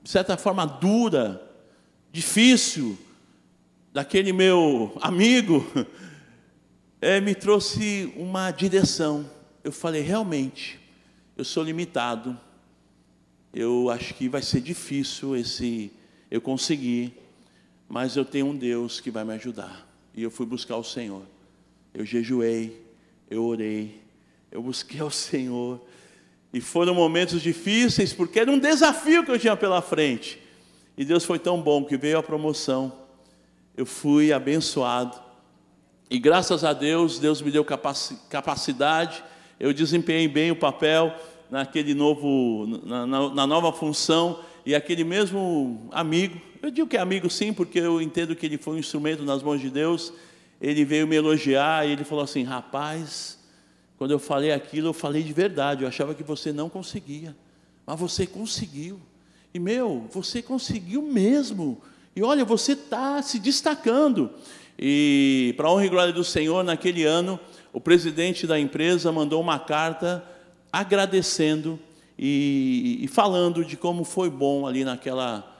de 0.03 0.11
certa 0.11 0.37
forma 0.37 0.64
dura, 0.66 1.42
difícil, 2.12 2.97
daquele 3.92 4.33
meu 4.33 4.97
amigo, 5.01 5.66
é, 7.01 7.18
me 7.23 7.35
trouxe 7.35 8.12
uma 8.16 8.51
direção 8.51 9.29
eu 9.64 9.73
falei, 9.73 10.03
realmente, 10.03 10.79
eu 11.38 11.42
sou 11.42 11.64
limitado. 11.64 12.38
Eu 13.53 13.88
acho 13.88 14.12
que 14.12 14.29
vai 14.29 14.42
ser 14.42 14.61
difícil 14.61 15.35
esse 15.35 15.90
eu 16.31 16.38
conseguir, 16.38 17.14
mas 17.88 18.14
eu 18.14 18.27
tenho 18.27 18.47
um 18.47 18.57
Deus 18.57 19.01
que 19.01 19.11
vai 19.11 19.25
me 19.25 19.33
ajudar. 19.33 19.84
E 20.14 20.22
eu 20.22 20.31
fui 20.31 20.46
buscar 20.46 20.77
o 20.77 20.85
Senhor. 20.85 21.22
Eu 21.92 22.05
jejuei, 22.05 22.85
eu 23.31 23.44
orei, 23.44 24.00
eu 24.50 24.62
busquei 24.62 25.00
ao 25.00 25.11
Senhor. 25.11 25.81
E 26.53 26.61
foram 26.61 26.94
momentos 26.94 27.42
difíceis, 27.42 28.12
porque 28.12 28.40
era 28.40 28.50
um 28.50 28.59
desafio 28.59 29.24
que 29.24 29.31
eu 29.31 29.38
tinha 29.38 29.57
pela 29.57 29.83
frente. 29.83 30.40
E 30.96 31.05
Deus 31.05 31.24
foi 31.24 31.38
tão 31.38 31.61
bom 31.61 31.85
que 31.85 31.96
veio 31.96 32.18
a 32.18 32.22
promoção. 32.22 32.92
Eu 33.77 33.85
fui 33.85 34.33
abençoado. 34.33 35.20
E 36.09 36.18
graças 36.18 36.62
a 36.62 36.72
Deus, 36.72 37.18
Deus 37.18 37.42
me 37.42 37.50
deu 37.50 37.64
capacidade 37.64 39.24
eu 39.59 39.72
desempenhei 39.72 40.29
bem 40.29 40.50
o 40.50 40.57
papel 40.57 41.14
naquele 41.50 41.94
novo, 41.94 42.66
na, 42.85 43.07
na, 43.07 43.29
na, 43.31 43.46
nova 43.46 43.72
função, 43.72 44.40
e 44.66 44.74
aquele 44.74 45.05
mesmo 45.05 45.88
amigo, 45.92 46.40
eu 46.62 46.70
digo 46.70 46.88
que 46.88 46.96
é 46.96 47.00
amigo 47.00 47.29
sim, 47.29 47.53
porque 47.53 47.79
eu 47.79 48.00
entendo 48.00 48.35
que 48.35 48.46
ele 48.46 48.57
foi 48.57 48.74
um 48.74 48.79
instrumento 48.79 49.22
nas 49.22 49.42
mãos 49.42 49.61
de 49.61 49.68
Deus, 49.68 50.12
ele 50.61 50.85
veio 50.85 51.07
me 51.07 51.14
elogiar 51.16 51.87
e 51.87 51.92
ele 51.92 52.05
falou 52.05 52.24
assim: 52.24 52.42
rapaz, 52.42 53.38
quando 53.98 54.12
eu 54.12 54.18
falei 54.18 54.53
aquilo, 54.53 54.88
eu 54.88 54.92
falei 54.94 55.22
de 55.22 55.33
verdade, 55.33 55.83
eu 55.83 55.88
achava 55.88 56.14
que 56.14 56.22
você 56.22 56.53
não 56.53 56.70
conseguia, 56.70 57.37
mas 57.87 58.00
você 58.00 58.27
conseguiu, 58.27 58.98
e 59.53 59.59
meu, 59.59 60.09
você 60.11 60.40
conseguiu 60.40 61.03
mesmo, 61.03 61.83
e 62.16 62.22
olha, 62.22 62.44
você 62.44 62.72
está 62.72 63.20
se 63.20 63.38
destacando, 63.38 64.31
e 64.79 65.53
para 65.59 65.70
honra 65.70 65.85
e 65.85 65.90
glória 65.90 66.12
do 66.12 66.24
Senhor, 66.24 66.64
naquele 66.64 67.05
ano, 67.05 67.38
o 67.70 67.81
presidente 67.81 68.46
da 68.46 68.59
empresa 68.59 69.12
mandou 69.12 69.40
uma 69.42 69.59
carta 69.59 70.24
agradecendo 70.72 71.79
e, 72.18 72.98
e, 73.03 73.09
falando 73.09 73.64
de 73.64 73.77
como 73.77 74.05
foi 74.05 74.31
bom 74.31 74.66
ali 74.66 74.85
naquela. 74.85 75.50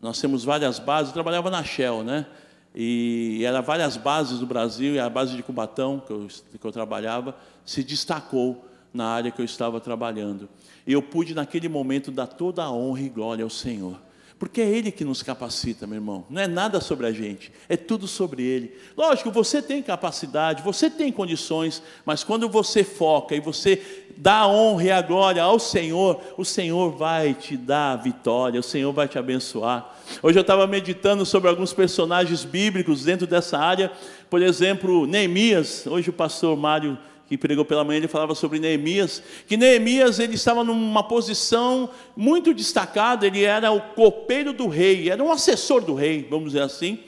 Nós 0.00 0.20
temos 0.20 0.44
várias 0.44 0.78
bases, 0.78 1.08
eu 1.08 1.14
trabalhava 1.14 1.50
na 1.50 1.62
Shell, 1.62 2.02
né? 2.02 2.26
E 2.74 3.42
era 3.44 3.60
várias 3.60 3.96
bases 3.96 4.38
do 4.38 4.46
Brasil, 4.46 4.94
e 4.94 4.98
a 4.98 5.08
base 5.08 5.36
de 5.36 5.42
Cubatão, 5.42 6.02
que 6.04 6.12
eu, 6.12 6.28
que 6.58 6.64
eu 6.64 6.72
trabalhava, 6.72 7.36
se 7.64 7.82
destacou 7.82 8.64
na 8.92 9.06
área 9.06 9.30
que 9.30 9.40
eu 9.40 9.44
estava 9.44 9.80
trabalhando. 9.80 10.48
E 10.86 10.92
eu 10.92 11.02
pude, 11.02 11.34
naquele 11.34 11.68
momento, 11.68 12.10
dar 12.10 12.26
toda 12.26 12.64
a 12.64 12.72
honra 12.72 13.02
e 13.02 13.08
glória 13.08 13.44
ao 13.44 13.50
Senhor. 13.50 14.00
Porque 14.40 14.62
é 14.62 14.68
Ele 14.70 14.90
que 14.90 15.04
nos 15.04 15.22
capacita, 15.22 15.86
meu 15.86 15.96
irmão. 15.96 16.24
Não 16.30 16.40
é 16.40 16.48
nada 16.48 16.80
sobre 16.80 17.06
a 17.06 17.12
gente, 17.12 17.52
é 17.68 17.76
tudo 17.76 18.08
sobre 18.08 18.42
Ele. 18.42 18.74
Lógico, 18.96 19.30
você 19.30 19.60
tem 19.60 19.82
capacidade, 19.82 20.62
você 20.62 20.88
tem 20.88 21.12
condições, 21.12 21.82
mas 22.06 22.24
quando 22.24 22.48
você 22.48 22.82
foca 22.82 23.36
e 23.36 23.40
você 23.40 24.06
dá 24.16 24.38
a 24.38 24.48
honra 24.48 24.84
e 24.84 24.90
a 24.90 25.02
glória 25.02 25.42
ao 25.42 25.58
Senhor, 25.58 26.22
o 26.38 26.44
Senhor 26.44 26.90
vai 26.96 27.34
te 27.34 27.54
dar 27.54 27.92
a 27.92 27.96
vitória, 27.96 28.58
o 28.58 28.62
Senhor 28.62 28.90
vai 28.94 29.06
te 29.06 29.18
abençoar. 29.18 29.94
Hoje 30.22 30.38
eu 30.38 30.42
estava 30.42 30.66
meditando 30.66 31.26
sobre 31.26 31.50
alguns 31.50 31.74
personagens 31.74 32.42
bíblicos 32.42 33.04
dentro 33.04 33.26
dessa 33.26 33.58
área, 33.58 33.92
por 34.30 34.40
exemplo, 34.40 35.06
Neemias. 35.06 35.86
Hoje 35.86 36.08
o 36.08 36.14
pastor 36.14 36.56
Mário 36.56 36.96
que 37.30 37.38
pregou 37.38 37.64
pela 37.64 37.84
manhã, 37.84 37.98
ele 37.98 38.08
falava 38.08 38.34
sobre 38.34 38.58
Neemias, 38.58 39.22
que 39.46 39.56
Neemias 39.56 40.18
ele 40.18 40.34
estava 40.34 40.64
numa 40.64 41.04
posição 41.04 41.88
muito 42.16 42.52
destacada, 42.52 43.24
ele 43.24 43.44
era 43.44 43.70
o 43.70 43.80
copeiro 43.80 44.52
do 44.52 44.66
rei, 44.66 45.08
era 45.08 45.22
um 45.22 45.30
assessor 45.30 45.80
do 45.80 45.94
rei, 45.94 46.26
vamos 46.28 46.46
dizer 46.46 46.64
assim. 46.64 46.98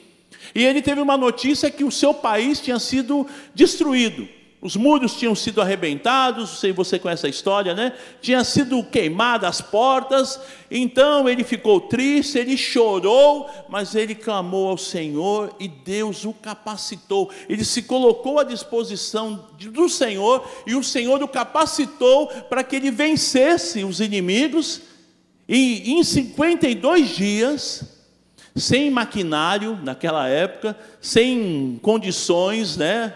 E 0.54 0.64
ele 0.64 0.80
teve 0.80 1.00
uma 1.00 1.16
notícia 1.16 1.72
que 1.72 1.82
o 1.82 1.90
seu 1.90 2.14
país 2.14 2.60
tinha 2.60 2.78
sido 2.78 3.26
destruído. 3.52 4.28
Os 4.62 4.76
muros 4.76 5.16
tinham 5.16 5.34
sido 5.34 5.60
arrebentados, 5.60 6.60
sei 6.60 6.70
você 6.72 6.96
conhece 6.96 7.26
a 7.26 7.28
história, 7.28 7.74
né? 7.74 7.94
Tinha 8.20 8.44
sido 8.44 8.80
queimadas 8.84 9.48
as 9.48 9.60
portas. 9.60 10.38
Então 10.70 11.28
ele 11.28 11.42
ficou 11.42 11.80
triste, 11.80 12.38
ele 12.38 12.56
chorou, 12.56 13.50
mas 13.68 13.96
ele 13.96 14.14
clamou 14.14 14.68
ao 14.68 14.78
Senhor 14.78 15.52
e 15.58 15.66
Deus 15.66 16.24
o 16.24 16.32
capacitou. 16.32 17.28
Ele 17.48 17.64
se 17.64 17.82
colocou 17.82 18.38
à 18.38 18.44
disposição 18.44 19.48
do 19.58 19.88
Senhor 19.88 20.48
e 20.64 20.76
o 20.76 20.84
Senhor 20.84 21.20
o 21.20 21.26
capacitou 21.26 22.28
para 22.28 22.62
que 22.62 22.76
ele 22.76 22.92
vencesse 22.92 23.82
os 23.82 23.98
inimigos. 23.98 24.82
E 25.48 25.90
em 25.90 26.04
52 26.04 27.08
dias, 27.08 27.82
sem 28.54 28.92
maquinário 28.92 29.76
naquela 29.82 30.28
época, 30.28 30.78
sem 31.00 31.80
condições, 31.82 32.76
né? 32.76 33.12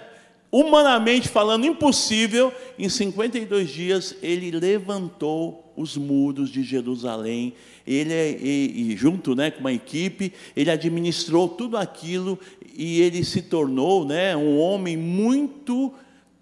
Humanamente 0.51 1.29
falando 1.29 1.67
impossível, 1.67 2.53
em 2.79 2.89
52 2.89 3.69
dias 3.69 4.17
ele 4.23 4.51
levantou 4.51 5.73
os 5.77 5.97
muros 5.97 6.51
de 6.51 6.63
Jerusalém. 6.63 7.55
Ele 7.87 8.13
e, 8.13 8.93
e, 8.93 8.97
junto, 8.97 9.35
né, 9.35 9.51
com 9.51 9.61
uma 9.61 9.73
equipe, 9.73 10.33
ele 10.57 10.71
administrou 10.71 11.49
tudo 11.49 11.77
aquilo 11.77 12.39
e 12.75 13.01
ele 13.01 13.25
se 13.25 13.43
tornou, 13.43 14.05
né, 14.05 14.37
um 14.37 14.59
homem 14.59 14.97
muito 14.97 15.93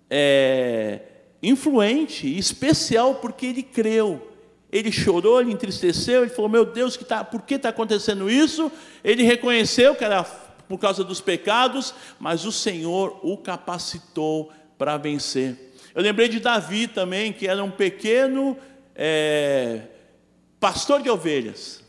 é, 0.08 1.00
influente, 1.42 2.26
especial 2.38 3.16
porque 3.16 3.46
ele 3.46 3.62
creu. 3.62 4.30
Ele 4.72 4.90
chorou, 4.90 5.40
ele 5.40 5.52
entristeceu, 5.52 6.22
ele 6.22 6.30
falou: 6.30 6.50
Meu 6.50 6.64
Deus, 6.64 6.96
que 6.96 7.04
tá, 7.04 7.22
por 7.22 7.42
que 7.42 7.54
está 7.54 7.68
acontecendo 7.68 8.28
isso? 8.28 8.72
Ele 9.04 9.22
reconheceu 9.22 9.94
que 9.94 10.04
era 10.04 10.24
por 10.68 10.79
causa 10.79 11.05
dos 11.05 11.20
pecados, 11.20 11.94
mas 12.18 12.44
o 12.44 12.53
Senhor 12.53 13.18
o 13.22 13.37
capacitou 13.37 14.53
para 14.79 14.96
vencer. 14.96 15.72
Eu 15.94 16.03
lembrei 16.03 16.29
de 16.29 16.40
Davi 16.40 16.88
também, 16.88 17.33
que 17.33 17.46
era 17.46 17.62
um 17.62 17.70
pequeno 17.70 18.57
é, 18.94 19.83
pastor 20.59 21.03
de 21.03 21.09
ovelhas. 21.09 21.83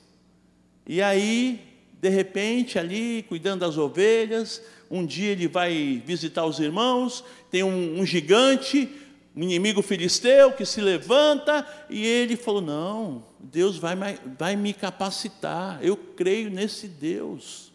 E 0.87 1.01
aí, 1.01 1.59
de 1.99 2.09
repente, 2.09 2.77
ali, 2.77 3.25
cuidando 3.27 3.61
das 3.61 3.77
ovelhas, 3.77 4.61
um 4.91 5.05
dia 5.05 5.31
ele 5.31 5.47
vai 5.47 6.01
visitar 6.05 6.45
os 6.45 6.59
irmãos, 6.59 7.23
tem 7.49 7.63
um, 7.63 7.99
um 7.99 8.05
gigante, 8.05 8.89
um 9.35 9.41
inimigo 9.43 9.81
filisteu 9.81 10.51
que 10.51 10.65
se 10.65 10.79
levanta, 10.79 11.67
e 11.89 12.05
ele 12.05 12.35
falou: 12.35 12.61
Não, 12.61 13.23
Deus 13.39 13.77
vai, 13.77 13.95
vai 14.37 14.55
me 14.55 14.73
capacitar, 14.73 15.79
eu 15.81 15.97
creio 15.97 16.49
nesse 16.51 16.87
Deus. 16.87 17.73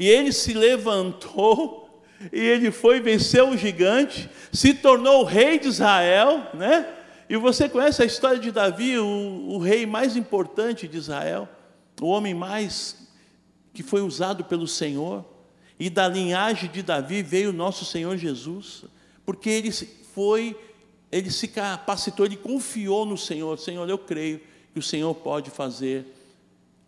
E 0.00 0.08
ele 0.08 0.32
se 0.32 0.54
levantou, 0.54 2.02
e 2.32 2.40
ele 2.40 2.70
foi 2.70 3.00
vencer 3.00 3.44
o 3.44 3.54
gigante, 3.54 4.30
se 4.50 4.72
tornou 4.72 5.20
o 5.20 5.24
rei 5.26 5.58
de 5.58 5.68
Israel, 5.68 6.48
né? 6.54 6.88
E 7.28 7.36
você 7.36 7.68
conhece 7.68 8.02
a 8.02 8.06
história 8.06 8.38
de 8.38 8.50
Davi, 8.50 8.98
o, 8.98 9.04
o 9.06 9.58
rei 9.58 9.84
mais 9.84 10.16
importante 10.16 10.88
de 10.88 10.96
Israel, 10.96 11.46
o 12.00 12.06
homem 12.06 12.32
mais 12.32 13.10
que 13.74 13.82
foi 13.82 14.00
usado 14.00 14.42
pelo 14.42 14.66
Senhor. 14.66 15.22
E 15.78 15.90
da 15.90 16.08
linhagem 16.08 16.70
de 16.70 16.82
Davi 16.82 17.22
veio 17.22 17.50
o 17.50 17.52
nosso 17.52 17.84
Senhor 17.84 18.16
Jesus, 18.16 18.84
porque 19.26 19.50
ele 19.50 19.70
foi 19.70 20.56
ele 21.12 21.30
se 21.30 21.46
capacitou, 21.46 22.24
ele 22.24 22.36
confiou 22.36 23.04
no 23.04 23.18
Senhor. 23.18 23.58
Senhor, 23.58 23.86
eu 23.88 23.98
creio 23.98 24.40
que 24.72 24.78
o 24.78 24.82
Senhor 24.82 25.14
pode 25.14 25.50
fazer 25.50 26.06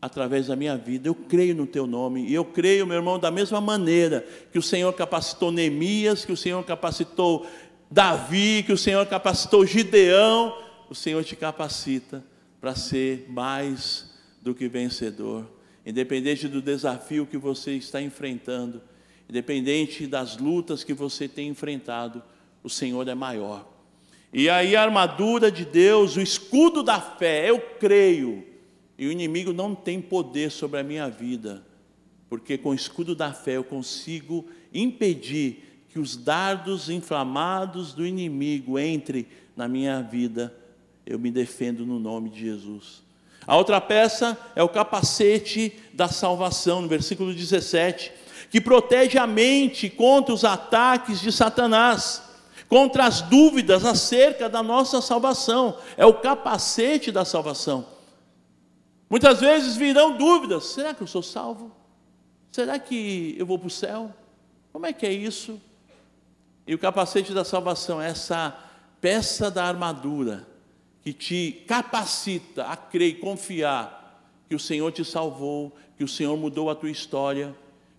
através 0.02 0.48
da 0.48 0.56
minha 0.56 0.76
vida. 0.76 1.08
Eu 1.08 1.14
creio 1.14 1.54
no 1.54 1.64
teu 1.64 1.86
nome. 1.86 2.26
E 2.26 2.34
eu 2.34 2.44
creio, 2.44 2.84
meu 2.84 2.96
irmão, 2.96 3.20
da 3.20 3.30
mesma 3.30 3.60
maneira 3.60 4.26
que 4.50 4.58
o 4.58 4.62
Senhor 4.62 4.92
capacitou 4.92 5.52
Neemias, 5.52 6.24
que 6.24 6.32
o 6.32 6.36
Senhor 6.36 6.62
capacitou 6.64 7.46
Davi, 7.88 8.64
que 8.66 8.72
o 8.72 8.76
Senhor 8.76 9.06
capacitou 9.06 9.64
Gideão, 9.64 10.58
o 10.90 10.94
Senhor 10.94 11.22
te 11.22 11.36
capacita 11.36 12.24
para 12.60 12.74
ser 12.74 13.26
mais 13.28 14.10
do 14.42 14.52
que 14.52 14.66
vencedor. 14.66 15.48
Independente 15.86 16.48
do 16.48 16.60
desafio 16.60 17.24
que 17.24 17.36
você 17.36 17.72
está 17.72 18.02
enfrentando, 18.02 18.82
independente 19.30 20.06
das 20.08 20.36
lutas 20.36 20.82
que 20.82 20.92
você 20.92 21.28
tem 21.28 21.48
enfrentado, 21.48 22.22
o 22.64 22.68
Senhor 22.68 23.06
é 23.06 23.14
maior. 23.14 23.68
E 24.32 24.48
aí 24.48 24.74
a 24.74 24.82
armadura 24.82 25.50
de 25.50 25.64
Deus, 25.64 26.16
o 26.16 26.20
escudo 26.20 26.82
da 26.82 27.00
fé, 27.00 27.50
eu 27.50 27.60
creio, 27.60 28.51
e 28.98 29.06
o 29.06 29.12
inimigo 29.12 29.52
não 29.52 29.74
tem 29.74 30.00
poder 30.00 30.50
sobre 30.50 30.80
a 30.80 30.82
minha 30.82 31.08
vida, 31.08 31.64
porque 32.28 32.56
com 32.56 32.70
o 32.70 32.74
escudo 32.74 33.14
da 33.14 33.32
fé 33.32 33.56
eu 33.56 33.64
consigo 33.64 34.46
impedir 34.72 35.84
que 35.88 35.98
os 35.98 36.16
dardos 36.16 36.88
inflamados 36.88 37.92
do 37.92 38.06
inimigo 38.06 38.78
entrem 38.78 39.26
na 39.56 39.68
minha 39.68 40.00
vida. 40.00 40.54
Eu 41.04 41.18
me 41.18 41.30
defendo 41.30 41.84
no 41.84 41.98
nome 41.98 42.30
de 42.30 42.40
Jesus. 42.40 43.02
A 43.46 43.56
outra 43.56 43.80
peça 43.80 44.38
é 44.54 44.62
o 44.62 44.68
capacete 44.68 45.72
da 45.92 46.08
salvação, 46.08 46.80
no 46.80 46.88
versículo 46.88 47.34
17, 47.34 48.12
que 48.50 48.60
protege 48.60 49.18
a 49.18 49.26
mente 49.26 49.90
contra 49.90 50.32
os 50.32 50.44
ataques 50.44 51.20
de 51.20 51.32
Satanás 51.32 52.22
contra 52.72 53.04
as 53.04 53.20
dúvidas 53.20 53.84
acerca 53.84 54.48
da 54.48 54.62
nossa 54.62 55.02
salvação. 55.02 55.76
É 55.94 56.06
o 56.06 56.14
capacete 56.14 57.12
da 57.12 57.22
salvação. 57.22 57.84
Muitas 59.12 59.40
vezes 59.40 59.76
virão 59.76 60.16
dúvidas: 60.16 60.64
será 60.64 60.94
que 60.94 61.02
eu 61.02 61.06
sou 61.06 61.22
salvo? 61.22 61.70
Será 62.50 62.78
que 62.78 63.36
eu 63.38 63.44
vou 63.44 63.58
para 63.58 63.66
o 63.66 63.70
céu? 63.70 64.10
Como 64.72 64.86
é 64.86 64.92
que 64.94 65.04
é 65.04 65.12
isso? 65.12 65.60
E 66.66 66.74
o 66.74 66.78
capacete 66.78 67.34
da 67.34 67.44
salvação 67.44 68.00
é 68.00 68.08
essa 68.08 68.58
peça 69.02 69.50
da 69.50 69.66
armadura 69.66 70.48
que 71.02 71.12
te 71.12 71.62
capacita 71.68 72.64
a 72.64 72.74
crer 72.74 73.08
e 73.08 73.14
confiar 73.16 74.24
que 74.48 74.54
o 74.54 74.58
Senhor 74.58 74.90
te 74.92 75.04
salvou, 75.04 75.76
que 75.98 76.04
o 76.04 76.08
Senhor 76.08 76.34
mudou 76.38 76.70
a 76.70 76.74
tua 76.74 76.90
história, 76.90 77.54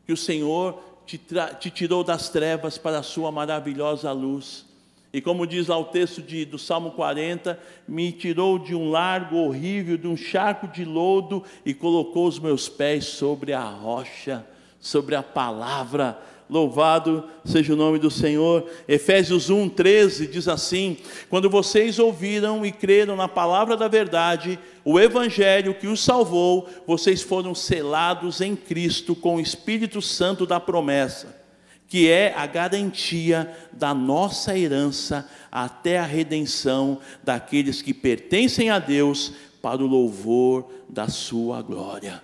que 0.08 0.14
o 0.14 0.18
Senhor 0.18 0.82
te, 1.06 1.22
te 1.60 1.70
tirou 1.70 2.04
das 2.04 2.30
trevas 2.30 2.80
para 2.80 2.98
a 2.98 3.04
sua 3.04 3.32
maravilhosa 3.32 4.12
luz. 4.12 4.66
E 5.14 5.22
como 5.22 5.46
diz 5.46 5.68
lá 5.68 5.78
o 5.78 5.86
texto 5.86 6.24
de, 6.24 6.44
do 6.44 6.58
Salmo 6.58 6.90
40, 6.92 7.60
me 7.88 8.12
tirou 8.12 8.58
de 8.58 8.74
um 8.74 8.90
largo 8.90 9.38
horrível, 9.38 9.96
de 9.96 10.08
um 10.08 10.18
charco 10.18 10.68
de 10.68 10.84
lodo 10.84 11.44
e 11.64 11.72
colocou 11.72 12.28
os 12.28 12.40
meus 12.40 12.68
pés 12.68 13.06
sobre 13.06 13.54
a 13.54 13.64
rocha, 13.64 14.44
sobre 14.80 15.14
a 15.14 15.22
palavra. 15.22 16.20
Louvado 16.50 17.30
seja 17.46 17.74
o 17.74 17.76
nome 17.76 18.00
do 18.00 18.10
Senhor. 18.10 18.68
Efésios 18.88 19.52
1, 19.52 19.70
13 19.70 20.26
diz 20.26 20.48
assim: 20.48 20.98
Quando 21.30 21.48
vocês 21.48 22.00
ouviram 22.00 22.66
e 22.66 22.72
creram 22.72 23.16
na 23.16 23.28
palavra 23.28 23.78
da 23.78 23.88
verdade, 23.88 24.58
o 24.84 25.00
evangelho 25.00 25.76
que 25.76 25.86
os 25.86 26.04
salvou, 26.04 26.68
vocês 26.88 27.22
foram 27.22 27.54
selados 27.54 28.42
em 28.42 28.56
Cristo 28.56 29.16
com 29.16 29.36
o 29.36 29.40
Espírito 29.40 30.02
Santo 30.02 30.44
da 30.48 30.60
promessa 30.60 31.43
que 31.94 32.10
é 32.10 32.34
a 32.34 32.48
garantia 32.48 33.56
da 33.72 33.94
nossa 33.94 34.58
herança 34.58 35.30
até 35.52 36.00
a 36.00 36.06
redenção 36.08 37.00
daqueles 37.24 37.84
que 37.84 37.94
pertencem 37.94 38.72
a 38.72 38.80
Deus 38.80 39.32
para 39.62 39.84
o 39.84 39.86
louvor 39.86 40.68
da 40.90 41.08
sua 41.08 41.62
glória. 41.62 42.24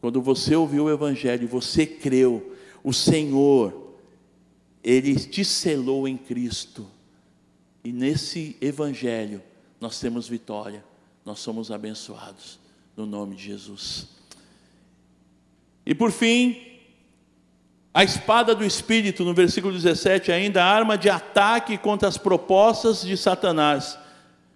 Quando 0.00 0.20
você 0.20 0.56
ouviu 0.56 0.86
o 0.86 0.90
Evangelho, 0.90 1.46
você 1.46 1.86
creu, 1.86 2.56
o 2.82 2.92
Senhor, 2.92 3.94
Ele 4.82 5.14
te 5.14 5.44
selou 5.44 6.08
em 6.08 6.16
Cristo, 6.16 6.84
e 7.84 7.92
nesse 7.92 8.56
Evangelho 8.60 9.40
nós 9.80 10.00
temos 10.00 10.26
vitória, 10.26 10.84
nós 11.24 11.38
somos 11.38 11.70
abençoados, 11.70 12.58
no 12.96 13.06
nome 13.06 13.36
de 13.36 13.44
Jesus. 13.44 14.08
E 15.86 15.94
por 15.94 16.10
fim, 16.10 16.69
a 17.92 18.04
espada 18.04 18.54
do 18.54 18.64
Espírito, 18.64 19.24
no 19.24 19.34
versículo 19.34 19.74
17, 19.74 20.30
ainda 20.30 20.64
arma 20.64 20.96
de 20.96 21.10
ataque 21.10 21.76
contra 21.76 22.08
as 22.08 22.16
propostas 22.16 23.02
de 23.02 23.16
Satanás. 23.16 23.98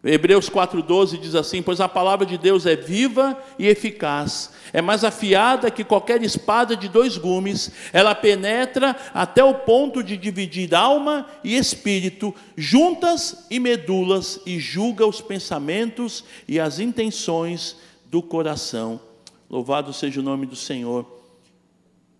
Hebreus 0.05 0.51
4,12 0.51 1.19
diz 1.19 1.35
assim: 1.35 1.63
Pois 1.63 1.81
a 1.81 1.89
palavra 1.89 2.27
de 2.27 2.37
Deus 2.37 2.67
é 2.67 2.77
viva 2.77 3.37
e 3.59 3.67
eficaz, 3.67 4.53
é 4.73 4.83
mais 4.83 5.03
afiada 5.03 5.71
que 5.71 5.83
qualquer 5.83 6.23
espada 6.23 6.77
de 6.77 6.89
dois 6.89 7.17
gumes, 7.17 7.73
ela 7.93 8.15
penetra 8.15 8.95
até 9.15 9.43
o 9.43 9.55
ponto 9.55 10.03
de 10.03 10.17
dividir 10.17 10.75
alma 10.75 11.27
e 11.43 11.57
espírito, 11.57 12.35
juntas 12.55 13.47
e 13.51 13.59
medulas, 13.59 14.39
e 14.45 14.61
julga 14.61 15.07
os 15.07 15.23
pensamentos 15.23 16.23
e 16.47 16.61
as 16.61 16.79
intenções 16.79 17.77
do 18.05 18.23
coração. 18.23 19.01
Louvado 19.49 19.93
seja 19.93 20.21
o 20.21 20.23
nome 20.23 20.45
do 20.45 20.57
Senhor. 20.57 21.24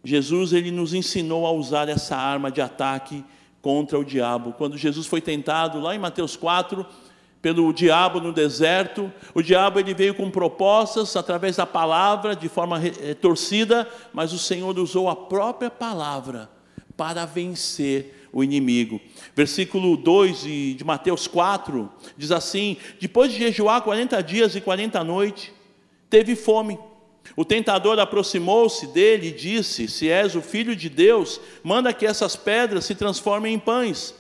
Jesus 0.05 0.53
ele 0.53 0.71
nos 0.71 0.93
ensinou 0.93 1.47
a 1.47 1.51
usar 1.51 1.89
essa 1.89 2.17
arma 2.17 2.51
de 2.51 2.61
ataque 2.61 3.25
contra 3.63 3.99
o 3.99 4.05
diabo. 4.05 4.53
Quando 4.53 4.77
Jesus 4.77 5.07
foi 5.07 5.23
tentado 5.23 5.81
lá 5.81 5.95
em 5.95 5.99
Mateus 5.99 6.37
4 6.37 6.85
pelo 7.41 7.73
diabo 7.73 8.21
no 8.21 8.33
deserto, 8.33 9.13
o 9.35 9.43
diabo 9.43 9.81
ele 9.81 9.95
veio 9.95 10.15
com 10.15 10.31
propostas 10.31 11.17
através 11.17 11.57
da 11.57 11.67
palavra 11.67 12.37
de 12.37 12.49
forma 12.49 12.81
eh, 12.87 13.15
torcida, 13.15 13.89
mas 14.13 14.33
o 14.33 14.39
Senhor 14.39 14.79
usou 14.79 15.09
a 15.09 15.17
própria 15.17 15.71
palavra 15.71 16.51
para 16.97 17.25
vencer 17.25 18.29
o 18.35 18.43
inimigo. 18.43 19.01
Versículo 19.35 19.97
2 19.97 20.43
de 20.43 20.85
Mateus 20.85 21.27
4 21.27 21.91
diz 22.17 22.33
assim: 22.33 22.77
Depois 23.01 23.33
de 23.33 23.39
jejuar 23.39 23.81
40 23.83 24.23
dias 24.23 24.57
e 24.57 24.61
40 24.61 25.03
noites, 25.05 25.53
teve 26.11 26.35
fome. 26.35 26.79
O 27.37 27.45
tentador 27.45 27.99
aproximou-se 27.99 28.87
dele 28.89 29.29
e 29.29 29.33
disse: 29.33 29.89
Se 29.89 30.09
és 30.09 30.35
o 30.35 30.43
filho 30.43 30.77
de 30.77 30.89
Deus, 30.89 31.41
manda 31.63 31.93
que 31.93 32.07
essas 32.07 32.37
pedras 32.37 32.85
se 32.85 32.95
transformem 32.95 33.55
em 33.55 33.59
pães. 33.59 34.15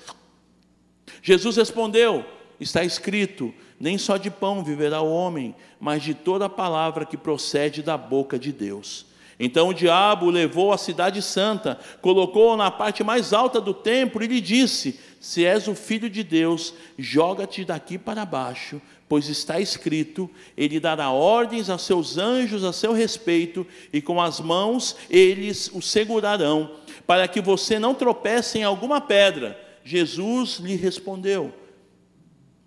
Jesus 1.22 1.56
respondeu: 1.56 2.24
Está 2.58 2.82
escrito: 2.82 3.54
Nem 3.78 3.98
só 3.98 4.16
de 4.16 4.30
pão 4.30 4.64
viverá 4.64 5.00
o 5.00 5.12
homem, 5.12 5.54
mas 5.78 6.02
de 6.02 6.14
toda 6.14 6.46
a 6.46 6.50
palavra 6.50 7.04
que 7.04 7.16
procede 7.16 7.82
da 7.82 7.96
boca 7.96 8.38
de 8.38 8.52
Deus. 8.52 9.06
Então 9.38 9.68
o 9.68 9.74
diabo 9.74 10.26
o 10.26 10.30
levou 10.30 10.72
à 10.72 10.78
cidade 10.78 11.20
santa, 11.20 11.78
colocou-o 12.00 12.56
na 12.56 12.70
parte 12.70 13.02
mais 13.02 13.32
alta 13.32 13.60
do 13.60 13.74
templo 13.74 14.22
e 14.22 14.26
lhe 14.26 14.40
disse: 14.40 14.98
Se 15.20 15.44
és 15.44 15.66
o 15.66 15.74
filho 15.74 16.08
de 16.08 16.22
Deus, 16.22 16.74
joga-te 16.98 17.64
daqui 17.64 17.98
para 17.98 18.24
baixo, 18.24 18.80
pois 19.08 19.28
está 19.28 19.60
escrito: 19.60 20.30
Ele 20.56 20.80
dará 20.80 21.10
ordens 21.10 21.70
a 21.70 21.78
seus 21.78 22.18
anjos 22.18 22.64
a 22.64 22.72
seu 22.72 22.92
respeito, 22.92 23.66
e 23.92 24.00
com 24.00 24.20
as 24.20 24.40
mãos 24.40 24.96
eles 25.10 25.70
o 25.72 25.80
segurarão, 25.82 26.70
para 27.06 27.28
que 27.28 27.40
você 27.40 27.78
não 27.78 27.94
tropece 27.94 28.58
em 28.58 28.64
alguma 28.64 29.00
pedra. 29.00 29.60
Jesus 29.84 30.58
lhe 30.58 30.76
respondeu: 30.76 31.52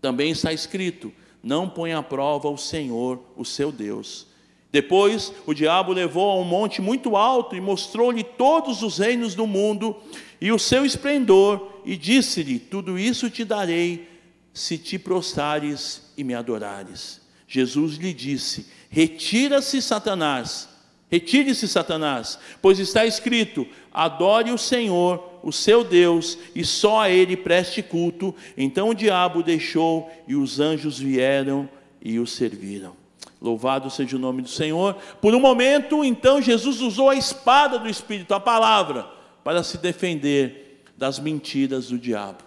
Também 0.01 0.31
está 0.31 0.53
escrito: 0.53 1.11
Não 1.41 1.67
ponha 1.67 1.97
à 1.97 2.03
prova 2.03 2.49
o 2.49 2.57
Senhor, 2.57 3.19
o 3.35 3.43
seu 3.43 3.71
Deus. 3.71 4.27
Depois 4.71 5.33
o 5.45 5.53
diabo 5.53 5.93
levou 5.93 6.29
a 6.29 6.35
um 6.39 6.43
monte 6.43 6.81
muito 6.81 7.15
alto 7.15 7.55
e 7.55 7.61
mostrou-lhe 7.61 8.23
todos 8.23 8.83
os 8.83 8.99
reinos 8.99 9.33
do 9.33 9.47
mundo 9.47 9.95
e 10.39 10.51
o 10.51 10.59
seu 10.59 10.85
esplendor, 10.85 11.81
e 11.83 11.97
disse-lhe: 11.97 12.59
Tudo 12.59 12.99
isso 12.99 13.29
te 13.29 13.43
darei 13.43 14.07
se 14.53 14.77
te 14.77 14.99
prostrares 14.99 16.06
e 16.17 16.23
me 16.23 16.33
adorares. 16.33 17.21
Jesus 17.47 17.95
lhe 17.95 18.13
disse: 18.13 18.67
Retira-se, 18.89 19.81
Satanás, 19.81 20.67
retire-se, 21.09 21.67
Satanás, 21.67 22.39
pois 22.61 22.79
está 22.79 23.05
escrito: 23.05 23.65
Adore 23.93 24.51
o 24.51 24.57
Senhor, 24.57 25.39
o 25.43 25.51
seu 25.51 25.83
Deus, 25.83 26.37
e 26.55 26.65
só 26.65 27.01
a 27.01 27.09
ele 27.09 27.37
preste 27.37 27.81
culto. 27.81 28.35
Então 28.57 28.89
o 28.89 28.95
diabo 28.95 29.43
deixou 29.43 30.11
e 30.27 30.35
os 30.35 30.59
anjos 30.59 30.99
vieram 30.99 31.69
e 32.01 32.19
o 32.19 32.27
serviram. 32.27 32.95
Louvado 33.39 33.89
seja 33.89 34.15
o 34.15 34.19
nome 34.19 34.41
do 34.41 34.49
Senhor. 34.49 34.95
Por 35.21 35.35
um 35.35 35.39
momento, 35.39 36.03
então, 36.03 36.41
Jesus 36.41 36.81
usou 36.81 37.09
a 37.09 37.15
espada 37.15 37.77
do 37.77 37.87
Espírito, 37.87 38.33
a 38.33 38.39
palavra, 38.39 39.07
para 39.43 39.61
se 39.63 39.77
defender 39.77 40.83
das 40.97 41.19
mentiras 41.19 41.89
do 41.89 41.99
diabo. 41.99 42.46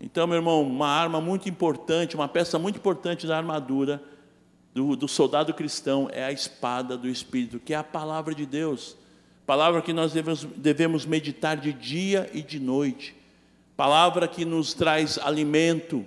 Então, 0.00 0.26
meu 0.26 0.36
irmão, 0.36 0.62
uma 0.62 0.88
arma 0.88 1.20
muito 1.20 1.48
importante, 1.48 2.14
uma 2.14 2.28
peça 2.28 2.58
muito 2.58 2.76
importante 2.76 3.26
da 3.26 3.36
armadura 3.36 4.02
do, 4.74 4.94
do 4.94 5.08
soldado 5.08 5.54
cristão 5.54 6.08
é 6.12 6.22
a 6.22 6.30
espada 6.30 6.98
do 6.98 7.08
Espírito, 7.08 7.58
que 7.58 7.72
é 7.72 7.76
a 7.78 7.82
palavra 7.82 8.34
de 8.34 8.44
Deus. 8.44 8.94
Palavra 9.46 9.80
que 9.80 9.92
nós 9.92 10.12
devemos, 10.12 10.44
devemos 10.44 11.06
meditar 11.06 11.56
de 11.56 11.72
dia 11.72 12.28
e 12.34 12.42
de 12.42 12.60
noite. 12.60 13.16
Palavra 13.74 14.28
que 14.28 14.44
nos 14.44 14.74
traz 14.74 15.18
alimento, 15.18 16.04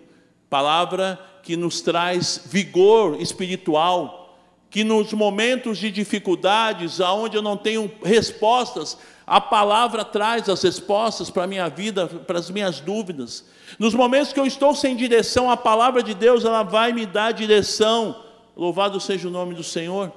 palavra 0.49 1.19
que 1.41 1.57
nos 1.57 1.81
traz 1.81 2.43
vigor 2.45 3.19
espiritual, 3.19 4.37
que 4.69 4.83
nos 4.83 5.13
momentos 5.13 5.79
de 5.79 5.89
dificuldades, 5.89 7.01
aonde 7.01 7.37
eu 7.37 7.41
não 7.41 7.57
tenho 7.57 7.91
respostas, 8.03 8.99
a 9.29 9.39
palavra 9.39 10.03
traz 10.03 10.49
as 10.49 10.63
respostas 10.63 11.29
para 11.29 11.43
a 11.43 11.47
minha 11.47 11.69
vida, 11.69 12.07
para 12.07 12.39
as 12.39 12.49
minhas 12.49 12.79
dúvidas. 12.79 13.45
Nos 13.77 13.93
momentos 13.93 14.33
que 14.33 14.39
eu 14.39 14.45
estou 14.47 14.73
sem 14.73 14.95
direção, 14.95 15.51
a 15.51 15.55
palavra 15.55 16.01
de 16.01 16.15
Deus 16.15 16.43
ela 16.43 16.63
vai 16.63 16.91
me 16.91 17.05
dar 17.05 17.31
direção. 17.31 18.25
Louvado 18.57 18.99
seja 18.99 19.27
o 19.27 19.31
nome 19.31 19.53
do 19.53 19.63
Senhor. 19.63 20.11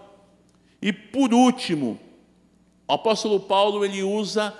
E 0.80 0.94
por 0.94 1.34
último, 1.34 2.00
o 2.88 2.94
apóstolo 2.94 3.38
Paulo 3.38 3.84
ele 3.84 4.02
usa 4.02 4.54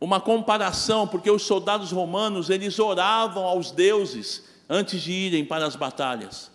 uma 0.00 0.20
comparação, 0.20 1.08
porque 1.08 1.28
os 1.28 1.42
soldados 1.42 1.90
romanos 1.90 2.50
eles 2.50 2.78
oravam 2.78 3.44
aos 3.44 3.72
deuses 3.72 4.44
antes 4.68 5.02
de 5.02 5.10
irem 5.10 5.44
para 5.44 5.66
as 5.66 5.74
batalhas. 5.74 6.52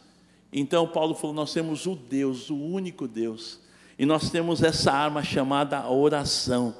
Então 0.53 0.87
Paulo 0.87 1.13
falou: 1.13 1.35
Nós 1.35 1.51
temos 1.51 1.85
o 1.87 1.93
Deus, 1.93 2.49
o 2.49 2.55
único 2.55 3.05
Deus, 3.05 3.59
e 3.99 4.05
nós 4.05 4.29
temos 4.29 4.63
essa 4.63 4.93
arma 4.93 5.21
chamada 5.21 5.89
oração, 5.89 6.73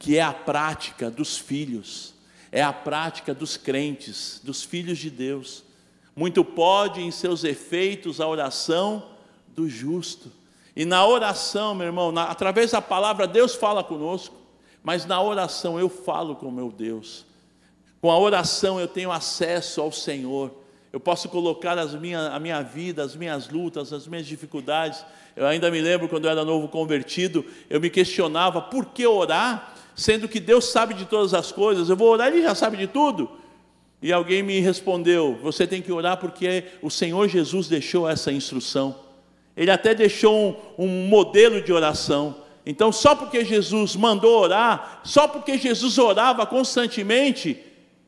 que 0.00 0.16
é 0.16 0.22
a 0.22 0.32
prática 0.32 1.10
dos 1.10 1.36
filhos, 1.36 2.14
é 2.50 2.62
a 2.62 2.72
prática 2.72 3.34
dos 3.34 3.58
crentes, 3.58 4.40
dos 4.42 4.62
filhos 4.62 4.98
de 4.98 5.10
Deus. 5.10 5.62
Muito 6.16 6.42
pode 6.42 7.02
em 7.02 7.10
seus 7.10 7.44
efeitos 7.44 8.18
a 8.18 8.26
oração 8.26 9.10
do 9.48 9.68
justo. 9.68 10.32
E 10.74 10.86
na 10.86 11.06
oração, 11.06 11.74
meu 11.74 11.86
irmão, 11.86 12.10
na, 12.10 12.24
através 12.24 12.70
da 12.70 12.80
palavra, 12.80 13.26
Deus 13.26 13.54
fala 13.54 13.84
conosco, 13.84 14.34
mas 14.82 15.04
na 15.04 15.22
oração 15.22 15.78
eu 15.78 15.90
falo 15.90 16.34
com 16.34 16.50
meu 16.50 16.72
Deus. 16.72 17.26
Com 18.00 18.10
a 18.10 18.18
oração 18.18 18.80
eu 18.80 18.88
tenho 18.88 19.12
acesso 19.12 19.82
ao 19.82 19.92
Senhor. 19.92 20.50
Eu 20.90 20.98
posso 20.98 21.28
colocar 21.28 21.78
as 21.78 21.94
minha, 21.94 22.30
a 22.30 22.40
minha 22.40 22.62
vida, 22.62 23.04
as 23.04 23.14
minhas 23.14 23.50
lutas, 23.50 23.92
as 23.92 24.08
minhas 24.08 24.26
dificuldades. 24.26 25.04
Eu 25.36 25.46
ainda 25.46 25.70
me 25.70 25.80
lembro 25.82 26.08
quando 26.08 26.24
eu 26.24 26.30
era 26.30 26.42
novo 26.42 26.68
convertido, 26.68 27.44
eu 27.68 27.78
me 27.78 27.90
questionava 27.90 28.62
por 28.62 28.86
que 28.86 29.06
orar, 29.06 29.76
sendo 30.00 30.26
que 30.26 30.40
Deus 30.40 30.64
sabe 30.64 30.94
de 30.94 31.04
todas 31.04 31.34
as 31.34 31.52
coisas. 31.52 31.90
Eu 31.90 31.96
vou 31.96 32.08
orar, 32.08 32.28
Ele 32.28 32.40
já 32.40 32.54
sabe 32.54 32.78
de 32.78 32.86
tudo. 32.86 33.30
E 34.00 34.10
alguém 34.10 34.42
me 34.42 34.58
respondeu: 34.58 35.38
Você 35.42 35.66
tem 35.66 35.82
que 35.82 35.92
orar 35.92 36.16
porque 36.16 36.64
o 36.80 36.90
Senhor 36.90 37.28
Jesus 37.28 37.68
deixou 37.68 38.08
essa 38.08 38.32
instrução. 38.32 38.96
Ele 39.54 39.70
até 39.70 39.94
deixou 39.94 40.58
um, 40.78 40.84
um 40.84 41.06
modelo 41.06 41.60
de 41.60 41.70
oração. 41.70 42.34
Então, 42.64 42.90
só 42.90 43.14
porque 43.14 43.44
Jesus 43.44 43.94
mandou 43.94 44.40
orar, 44.40 45.02
só 45.04 45.28
porque 45.28 45.58
Jesus 45.58 45.98
orava 45.98 46.46
constantemente, 46.46 47.58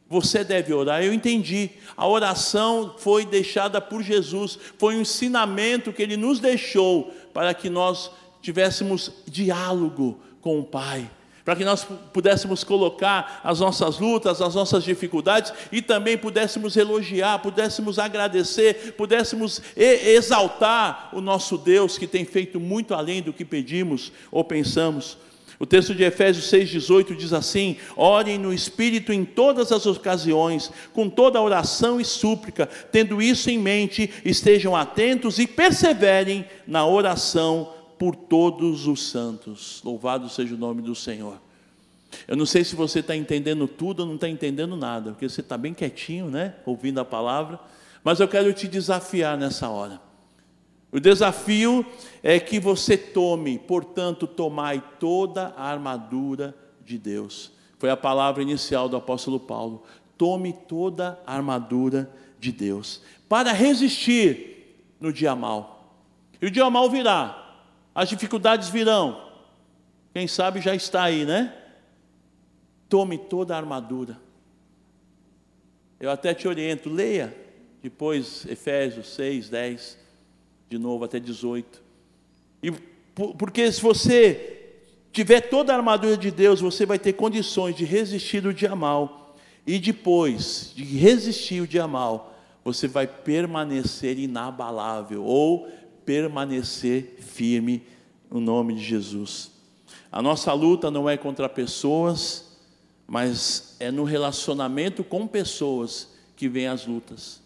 você 0.08 0.42
deve 0.42 0.72
orar. 0.72 1.04
Eu 1.04 1.12
entendi. 1.12 1.68
A 1.94 2.08
oração 2.08 2.94
foi 2.96 3.26
deixada 3.26 3.82
por 3.82 4.02
Jesus, 4.02 4.58
foi 4.78 4.96
um 4.96 5.02
ensinamento 5.02 5.92
que 5.92 6.02
ele 6.02 6.16
nos 6.16 6.40
deixou 6.40 7.12
para 7.34 7.52
que 7.52 7.68
nós 7.68 8.10
tivéssemos 8.40 9.12
diálogo 9.26 10.18
com 10.40 10.58
o 10.58 10.64
Pai 10.64 11.10
para 11.44 11.56
que 11.56 11.64
nós 11.64 11.86
pudéssemos 12.12 12.62
colocar 12.62 13.40
as 13.42 13.60
nossas 13.60 13.98
lutas, 13.98 14.40
as 14.40 14.54
nossas 14.54 14.84
dificuldades 14.84 15.52
e 15.72 15.82
também 15.82 16.16
pudéssemos 16.16 16.76
elogiar, 16.76 17.40
pudéssemos 17.40 17.98
agradecer, 17.98 18.94
pudéssemos 18.96 19.60
exaltar 19.76 21.10
o 21.12 21.20
nosso 21.20 21.58
Deus 21.58 21.98
que 21.98 22.06
tem 22.06 22.24
feito 22.24 22.60
muito 22.60 22.94
além 22.94 23.22
do 23.22 23.32
que 23.32 23.44
pedimos 23.44 24.12
ou 24.30 24.44
pensamos. 24.44 25.18
O 25.58 25.66
texto 25.66 25.94
de 25.94 26.02
Efésios 26.02 26.50
6,18 26.50 27.14
diz 27.14 27.32
assim: 27.32 27.76
Orem 27.96 28.36
no 28.36 28.52
Espírito 28.52 29.12
em 29.12 29.24
todas 29.24 29.70
as 29.70 29.86
ocasiões, 29.86 30.72
com 30.92 31.08
toda 31.08 31.40
oração 31.40 32.00
e 32.00 32.04
súplica, 32.04 32.68
tendo 32.90 33.22
isso 33.22 33.48
em 33.48 33.58
mente, 33.58 34.12
estejam 34.24 34.74
atentos 34.74 35.38
e 35.38 35.46
perseverem 35.46 36.44
na 36.66 36.84
oração 36.84 37.72
por 37.98 38.14
todos 38.14 38.86
os 38.86 39.10
santos. 39.10 39.80
Louvado 39.84 40.28
seja 40.28 40.54
o 40.54 40.58
nome 40.58 40.82
do 40.82 40.94
Senhor. 40.94 41.40
Eu 42.28 42.36
não 42.36 42.46
sei 42.46 42.64
se 42.64 42.76
você 42.76 43.00
está 43.00 43.16
entendendo 43.16 43.66
tudo 43.66 44.00
ou 44.00 44.06
não 44.06 44.16
está 44.16 44.28
entendendo 44.28 44.76
nada, 44.76 45.12
porque 45.12 45.28
você 45.28 45.40
está 45.40 45.56
bem 45.56 45.72
quietinho, 45.72 46.30
né? 46.30 46.54
Ouvindo 46.66 47.00
a 47.00 47.04
palavra, 47.04 47.58
mas 48.04 48.20
eu 48.20 48.28
quero 48.28 48.52
te 48.52 48.68
desafiar 48.68 49.36
nessa 49.38 49.68
hora. 49.68 50.00
O 50.90 51.00
desafio 51.00 51.86
é 52.22 52.38
que 52.38 52.60
você 52.60 52.98
tome, 52.98 53.58
portanto, 53.58 54.26
tomai 54.26 54.82
toda 55.00 55.54
a 55.56 55.64
armadura 55.64 56.54
de 56.84 56.98
Deus. 56.98 57.50
Foi 57.78 57.90
a 57.90 57.96
palavra 57.96 58.42
inicial 58.42 58.88
do 58.88 58.96
apóstolo 58.96 59.40
Paulo. 59.40 59.84
Tome 60.18 60.52
toda 60.52 61.18
a 61.26 61.34
armadura 61.34 62.10
de 62.38 62.52
Deus 62.52 63.00
para 63.28 63.52
resistir 63.52 64.76
no 65.00 65.12
dia 65.12 65.34
mal. 65.34 65.96
E 66.40 66.46
o 66.46 66.50
dia 66.50 66.68
mal 66.68 66.90
virá. 66.90 67.41
As 67.94 68.08
dificuldades 68.08 68.68
virão. 68.68 69.30
Quem 70.12 70.26
sabe 70.26 70.60
já 70.60 70.74
está 70.74 71.04
aí, 71.04 71.24
né? 71.24 71.54
Tome 72.88 73.18
toda 73.18 73.54
a 73.54 73.58
armadura. 73.58 74.18
Eu 75.98 76.10
até 76.10 76.34
te 76.34 76.48
oriento, 76.48 76.90
leia 76.90 77.42
depois 77.82 78.46
Efésios 78.46 79.08
6, 79.14 79.48
10 79.48 79.98
de 80.68 80.78
novo 80.78 81.04
até 81.04 81.18
18. 81.18 81.82
E 82.62 82.70
porque 83.36 83.70
se 83.70 83.80
você 83.80 84.72
tiver 85.12 85.42
toda 85.42 85.72
a 85.72 85.76
armadura 85.76 86.16
de 86.16 86.30
Deus, 86.30 86.60
você 86.60 86.86
vai 86.86 86.98
ter 86.98 87.12
condições 87.12 87.76
de 87.76 87.84
resistir 87.84 88.46
o 88.46 88.54
dia 88.54 88.74
mal. 88.74 89.36
E 89.66 89.78
depois 89.78 90.72
de 90.74 90.82
resistir 90.82 91.60
o 91.60 91.66
dia 91.66 91.86
mal, 91.86 92.34
você 92.64 92.88
vai 92.88 93.06
permanecer 93.06 94.18
inabalável 94.18 95.24
ou 95.24 95.68
permanecer 96.04 97.16
firme 97.20 97.82
no 98.30 98.40
nome 98.40 98.74
de 98.74 98.82
Jesus. 98.82 99.50
A 100.10 100.20
nossa 100.20 100.52
luta 100.52 100.90
não 100.90 101.08
é 101.08 101.16
contra 101.16 101.48
pessoas, 101.48 102.58
mas 103.06 103.76
é 103.80 103.90
no 103.90 104.04
relacionamento 104.04 105.02
com 105.02 105.26
pessoas 105.26 106.08
que 106.36 106.48
vem 106.48 106.66
as 106.66 106.86
lutas. 106.86 107.40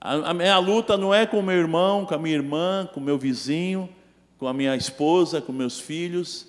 A, 0.00 0.32
minha 0.32 0.58
luta 0.58 0.96
não 0.96 1.12
é 1.12 1.26
com 1.26 1.42
meu 1.42 1.56
irmão, 1.56 2.06
com 2.06 2.14
a 2.14 2.18
minha 2.18 2.34
irmã, 2.34 2.88
com 2.92 3.00
meu 3.00 3.18
vizinho, 3.18 3.88
com 4.38 4.46
a 4.46 4.52
minha 4.52 4.76
esposa, 4.76 5.40
com 5.40 5.52
meus 5.52 5.80
filhos, 5.80 6.46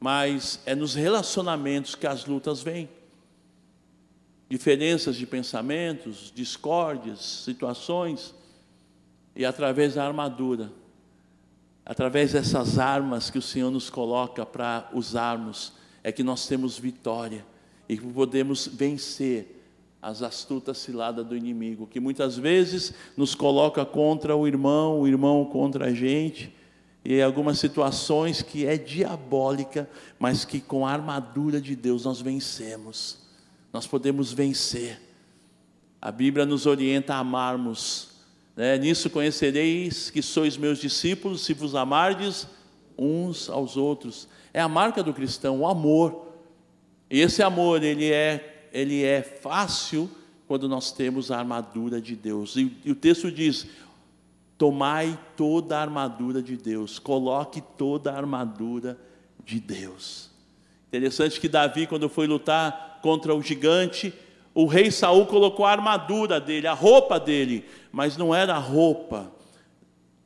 mas 0.00 0.60
é 0.66 0.74
nos 0.74 0.94
relacionamentos 0.94 1.94
que 1.94 2.06
as 2.06 2.24
lutas 2.24 2.62
vêm. 2.62 2.88
Diferenças 4.48 5.16
de 5.16 5.26
pensamentos, 5.26 6.32
discórdias, 6.34 7.20
situações, 7.44 8.34
e 9.36 9.44
através 9.44 9.94
da 9.94 10.06
armadura, 10.06 10.72
através 11.84 12.32
dessas 12.32 12.78
armas 12.78 13.28
que 13.28 13.38
o 13.38 13.42
Senhor 13.42 13.70
nos 13.70 13.90
coloca 13.90 14.46
para 14.46 14.88
usarmos, 14.94 15.74
é 16.02 16.10
que 16.10 16.22
nós 16.22 16.48
temos 16.48 16.78
vitória 16.78 17.44
e 17.88 17.96
podemos 17.98 18.66
vencer 18.66 19.62
as 20.00 20.22
astutas 20.22 20.78
ciladas 20.78 21.26
do 21.26 21.36
inimigo, 21.36 21.86
que 21.86 22.00
muitas 22.00 22.38
vezes 22.38 22.94
nos 23.16 23.34
coloca 23.34 23.84
contra 23.84 24.34
o 24.34 24.46
irmão, 24.46 25.00
o 25.00 25.06
irmão 25.06 25.44
contra 25.44 25.86
a 25.86 25.92
gente, 25.92 26.54
e 27.04 27.20
algumas 27.20 27.58
situações 27.58 28.42
que 28.42 28.66
é 28.66 28.76
diabólica, 28.76 29.88
mas 30.18 30.44
que 30.44 30.60
com 30.60 30.86
a 30.86 30.92
armadura 30.92 31.60
de 31.60 31.76
Deus 31.76 32.04
nós 32.04 32.20
vencemos. 32.20 33.18
Nós 33.72 33.86
podemos 33.86 34.32
vencer. 34.32 35.00
A 36.00 36.10
Bíblia 36.10 36.44
nos 36.44 36.66
orienta 36.66 37.14
a 37.14 37.18
amarmos. 37.18 38.15
Né? 38.56 38.78
Nisso 38.78 39.10
conhecereis 39.10 40.08
que 40.08 40.22
sois 40.22 40.56
meus 40.56 40.78
discípulos, 40.78 41.44
se 41.44 41.52
vos 41.52 41.74
amardes 41.74 42.48
uns 42.98 43.50
aos 43.50 43.76
outros. 43.76 44.26
É 44.52 44.60
a 44.60 44.68
marca 44.68 45.02
do 45.02 45.12
cristão, 45.12 45.60
o 45.60 45.68
amor. 45.68 46.32
E 47.10 47.20
esse 47.20 47.42
amor, 47.42 47.82
ele 47.82 48.10
é 48.10 48.54
ele 48.72 49.04
é 49.04 49.22
fácil 49.22 50.10
quando 50.46 50.68
nós 50.68 50.92
temos 50.92 51.30
a 51.30 51.38
armadura 51.38 52.00
de 52.00 52.14
Deus. 52.14 52.56
E, 52.56 52.76
e 52.84 52.90
o 52.90 52.94
texto 52.94 53.30
diz: 53.30 53.66
tomai 54.58 55.18
toda 55.36 55.78
a 55.78 55.80
armadura 55.82 56.42
de 56.42 56.56
Deus, 56.56 56.98
coloque 56.98 57.62
toda 57.78 58.12
a 58.12 58.16
armadura 58.16 58.98
de 59.44 59.60
Deus. 59.60 60.30
Interessante 60.88 61.40
que 61.40 61.48
Davi, 61.48 61.86
quando 61.86 62.08
foi 62.08 62.26
lutar 62.26 63.00
contra 63.02 63.34
o 63.34 63.42
gigante, 63.42 64.12
o 64.56 64.64
rei 64.64 64.90
Saul 64.90 65.26
colocou 65.26 65.66
a 65.66 65.70
armadura 65.70 66.40
dele, 66.40 66.66
a 66.66 66.72
roupa 66.72 67.20
dele, 67.20 67.66
mas 67.92 68.16
não 68.16 68.34
era 68.34 68.54
a 68.54 68.58
roupa 68.58 69.30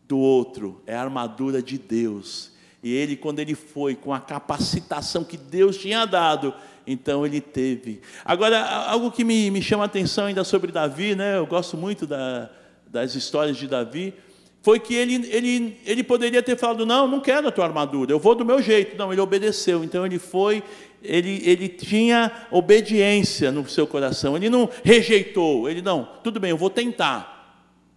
do 0.07 0.17
outro, 0.17 0.81
é 0.87 0.95
a 0.95 1.03
armadura 1.03 1.61
de 1.61 1.77
Deus. 1.77 2.53
E 2.81 2.95
ele, 2.95 3.17
quando 3.17 3.41
ele 3.41 3.57
foi 3.57 3.97
com 3.97 4.15
a 4.15 4.21
capacitação 4.21 5.25
que 5.25 5.37
Deus 5.37 5.77
tinha 5.77 6.07
dado, 6.07 6.55
então 6.87 7.27
ele 7.27 7.41
teve. 7.41 8.03
Agora, 8.25 8.65
algo 8.87 9.11
que 9.11 9.25
me, 9.25 9.51
me 9.51 9.61
chama 9.61 9.83
a 9.83 9.87
atenção 9.87 10.27
ainda 10.27 10.45
sobre 10.45 10.71
Davi, 10.71 11.17
né? 11.17 11.37
eu 11.37 11.47
gosto 11.47 11.77
muito 11.77 12.07
da, 12.07 12.49
das 12.87 13.17
histórias 13.17 13.57
de 13.57 13.67
Davi, 13.67 14.15
foi 14.63 14.79
que 14.79 14.95
ele, 14.95 15.29
ele, 15.31 15.81
ele 15.87 16.03
poderia 16.03 16.43
ter 16.43 16.57
falado: 16.57 16.85
Não, 16.85 17.09
não 17.09 17.21
quero 17.21 17.49
a 17.49 17.53
tua 17.53 17.65
armadura, 17.65 18.13
eu 18.13 18.19
vou 18.19 18.35
do 18.35 18.45
meu 18.45 18.61
jeito. 18.61 18.97
Não, 18.97 19.13
ele 19.13 19.21
obedeceu. 19.21 19.83
Então 19.83 20.05
ele 20.05 20.19
foi, 20.19 20.63
ele, 21.03 21.43
ele 21.45 21.69
tinha 21.69 22.47
obediência 22.51 23.51
no 23.51 23.69
seu 23.69 23.87
coração, 23.87 24.37
ele 24.37 24.51
não 24.51 24.69
rejeitou, 24.85 25.69
ele 25.69 25.81
não, 25.81 26.09
tudo 26.23 26.39
bem, 26.39 26.51
eu 26.51 26.57
vou 26.57 26.71
tentar. 26.71 27.39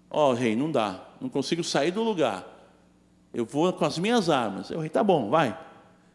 Ó, 0.10 0.30
oh, 0.30 0.34
rei, 0.34 0.56
não 0.56 0.72
dá, 0.72 1.04
não 1.20 1.28
consigo 1.28 1.64
sair 1.64 1.92
do 1.92 2.04
lugar. 2.04 2.50
Eu 3.34 3.46
vou 3.46 3.74
com 3.74 3.84
as 3.84 3.98
minhas 3.98 4.30
armas. 4.30 4.70
Eu, 4.70 4.80
rei, 4.80 4.90
tá 4.90 5.04
bom, 5.04 5.30
vai. 5.30 5.58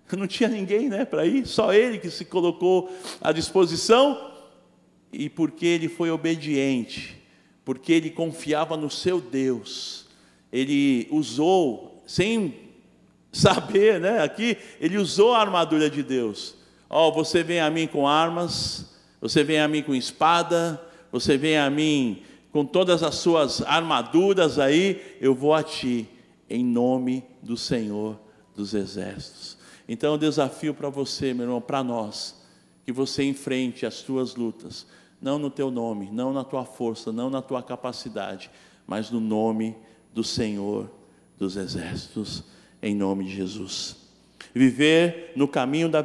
Não 0.17 0.27
tinha 0.27 0.49
ninguém 0.49 0.89
né, 0.89 1.05
para 1.05 1.27
ir, 1.27 1.47
só 1.47 1.73
ele 1.73 1.99
que 1.99 2.11
se 2.11 2.25
colocou 2.25 2.91
à 3.21 3.31
disposição, 3.33 4.33
e 5.13 5.29
porque 5.29 5.67
ele 5.67 5.89
foi 5.89 6.11
obediente, 6.11 7.23
porque 7.65 7.93
ele 7.93 8.11
confiava 8.11 8.77
no 8.77 8.91
seu 8.91 9.21
Deus, 9.21 10.08
ele 10.53 11.07
usou, 11.11 12.03
sem 12.07 12.55
saber, 13.33 14.01
né, 14.01 14.23
aqui, 14.23 14.57
ele 14.81 14.97
usou 14.97 15.35
a 15.35 15.41
armadura 15.41 15.91
de 15.91 16.03
Deus. 16.03 16.55
Ó, 16.89 17.09
oh, 17.09 17.13
você 17.13 17.43
vem 17.43 17.61
a 17.61 17.71
mim 17.71 17.87
com 17.87 18.09
armas, 18.09 18.91
você 19.21 19.45
vem 19.45 19.61
a 19.61 19.69
mim 19.69 19.83
com 19.83 19.95
espada, 19.95 20.81
você 21.13 21.37
vem 21.37 21.59
a 21.59 21.69
mim 21.69 22.23
com 22.51 22.65
todas 22.65 23.03
as 23.03 23.17
suas 23.17 23.63
armaduras 23.63 24.59
aí, 24.59 25.17
eu 25.21 25.35
vou 25.35 25.53
a 25.55 25.63
ti, 25.63 26.09
em 26.49 26.65
nome 26.65 27.23
do 27.43 27.57
Senhor 27.57 28.19
dos 28.57 28.73
Exércitos. 28.73 29.59
Então, 29.87 30.15
o 30.15 30.19
desafio 30.19 30.75
para 30.75 30.89
você, 30.89 31.35
meu 31.35 31.45
irmão, 31.45 31.61
para 31.61 31.85
nós, 31.85 32.43
que 32.85 32.93
você 32.93 33.23
enfrente 33.23 33.85
as 33.85 34.01
tuas 34.01 34.35
lutas, 34.35 34.87
não 35.21 35.39
no 35.39 35.51
teu 35.51 35.71
nome, 35.71 36.11
não 36.11 36.33
na 36.33 36.43
tua 36.43 36.65
força, 36.65 37.13
não 37.13 37.29
na 37.29 37.43
tua 37.43 37.63
capacidade, 37.63 38.51
mas 38.87 39.11
no 39.11 39.21
nome 39.21 39.77
do 40.13 40.25
Senhor 40.25 40.91
dos 41.39 41.57
Exércitos, 41.57 42.45
em 42.83 42.95
nome 42.95 43.25
de 43.25 43.35
Jesus. 43.35 43.97
Viver 44.55 45.33
no 45.37 45.47
caminho 45.47 45.89
da 45.89 46.03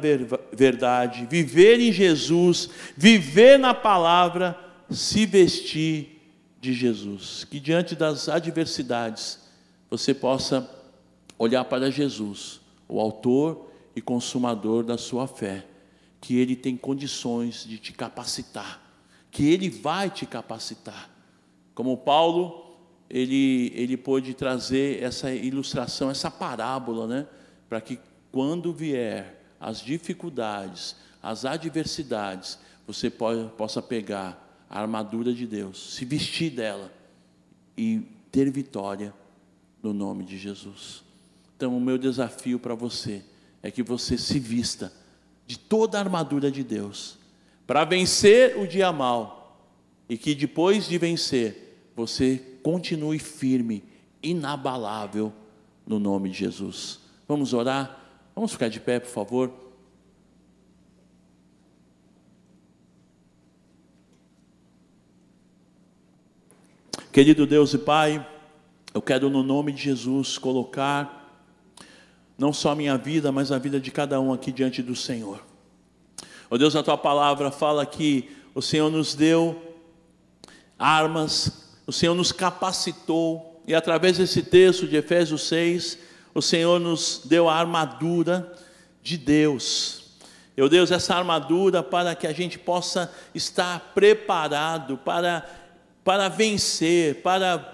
verdade, 0.52 1.26
viver 1.28 1.80
em 1.80 1.92
Jesus, 1.92 2.70
viver 2.96 3.58
na 3.58 3.74
palavra, 3.74 4.58
se 4.90 5.26
vestir 5.26 6.20
de 6.60 6.72
Jesus. 6.72 7.44
Que 7.44 7.58
diante 7.58 7.94
das 7.94 8.28
adversidades 8.28 9.40
você 9.90 10.14
possa 10.14 10.68
olhar 11.38 11.64
para 11.64 11.90
Jesus, 11.90 12.60
o 12.88 13.00
Autor 13.00 13.70
e 13.94 14.00
Consumador 14.00 14.84
da 14.84 14.96
sua 14.96 15.26
fé, 15.26 15.64
que 16.20 16.38
Ele 16.38 16.56
tem 16.56 16.76
condições 16.76 17.64
de 17.64 17.78
te 17.78 17.92
capacitar, 17.92 18.82
que 19.30 19.48
Ele 19.50 19.68
vai 19.68 20.10
te 20.10 20.26
capacitar. 20.26 21.10
Como 21.74 21.96
Paulo, 21.96 22.63
ele, 23.08 23.72
ele 23.74 23.96
pôde 23.96 24.34
trazer 24.34 25.02
essa 25.02 25.32
ilustração, 25.32 26.10
essa 26.10 26.30
parábola, 26.30 27.06
né? 27.06 27.26
Para 27.68 27.80
que 27.80 27.98
quando 28.32 28.72
vier 28.72 29.42
as 29.60 29.80
dificuldades, 29.80 30.96
as 31.22 31.44
adversidades, 31.44 32.58
você 32.86 33.10
possa 33.10 33.80
pegar 33.80 34.64
a 34.68 34.80
armadura 34.80 35.32
de 35.32 35.46
Deus, 35.46 35.94
se 35.94 36.04
vestir 36.04 36.50
dela 36.50 36.92
e 37.76 38.02
ter 38.30 38.50
vitória 38.50 39.14
no 39.82 39.92
nome 39.92 40.24
de 40.24 40.36
Jesus. 40.36 41.02
Então, 41.56 41.76
o 41.76 41.80
meu 41.80 41.96
desafio 41.96 42.58
para 42.58 42.74
você 42.74 43.22
é 43.62 43.70
que 43.70 43.82
você 43.82 44.18
se 44.18 44.38
vista 44.38 44.92
de 45.46 45.58
toda 45.58 45.96
a 45.98 46.00
armadura 46.00 46.50
de 46.50 46.64
Deus 46.64 47.18
para 47.66 47.84
vencer 47.84 48.58
o 48.58 48.66
dia 48.66 48.92
mal 48.92 49.68
e 50.08 50.18
que 50.18 50.34
depois 50.34 50.86
de 50.86 50.98
vencer, 50.98 51.90
você 51.94 52.53
continue 52.64 53.18
firme, 53.18 53.84
inabalável 54.22 55.30
no 55.86 56.00
nome 56.00 56.30
de 56.30 56.38
Jesus. 56.38 56.98
Vamos 57.28 57.52
orar? 57.52 58.00
Vamos 58.34 58.52
ficar 58.52 58.70
de 58.70 58.80
pé, 58.80 58.98
por 58.98 59.10
favor. 59.10 59.52
Querido 67.12 67.46
Deus 67.46 67.74
e 67.74 67.78
Pai, 67.78 68.26
eu 68.94 69.02
quero 69.02 69.28
no 69.28 69.42
nome 69.42 69.70
de 69.70 69.82
Jesus 69.82 70.38
colocar 70.38 71.22
não 72.36 72.52
só 72.52 72.70
a 72.70 72.74
minha 72.74 72.96
vida, 72.96 73.30
mas 73.30 73.52
a 73.52 73.58
vida 73.58 73.78
de 73.78 73.90
cada 73.90 74.18
um 74.20 74.32
aqui 74.32 74.50
diante 74.50 74.82
do 74.82 74.96
Senhor. 74.96 75.44
Ó 76.50 76.54
oh 76.54 76.58
Deus, 76.58 76.74
a 76.74 76.82
tua 76.82 76.96
palavra 76.96 77.50
fala 77.50 77.84
que 77.84 78.30
o 78.54 78.62
Senhor 78.62 78.90
nos 78.90 79.14
deu 79.14 79.76
armas, 80.78 81.64
o 81.86 81.92
Senhor 81.92 82.14
nos 82.14 82.32
capacitou, 82.32 83.62
e 83.66 83.74
através 83.74 84.18
desse 84.18 84.42
texto 84.42 84.86
de 84.86 84.96
Efésios 84.96 85.42
6, 85.48 85.98
o 86.34 86.42
Senhor 86.42 86.78
nos 86.78 87.22
deu 87.24 87.48
a 87.48 87.54
armadura 87.54 88.52
de 89.02 89.16
Deus. 89.16 90.04
Meu 90.56 90.68
Deus, 90.68 90.90
essa 90.90 91.14
armadura 91.14 91.82
para 91.82 92.14
que 92.14 92.26
a 92.26 92.32
gente 92.32 92.58
possa 92.58 93.12
estar 93.34 93.92
preparado 93.94 94.96
para, 94.98 95.48
para 96.04 96.28
vencer, 96.28 97.22
para 97.22 97.72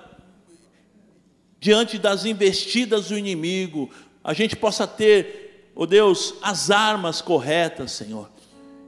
diante 1.58 1.98
das 1.98 2.24
investidas 2.24 3.08
do 3.08 3.18
inimigo, 3.18 3.90
a 4.24 4.32
gente 4.32 4.56
possa 4.56 4.86
ter, 4.86 5.70
oh 5.74 5.86
Deus, 5.86 6.34
as 6.42 6.70
armas 6.70 7.20
corretas, 7.20 7.92
Senhor. 7.92 8.30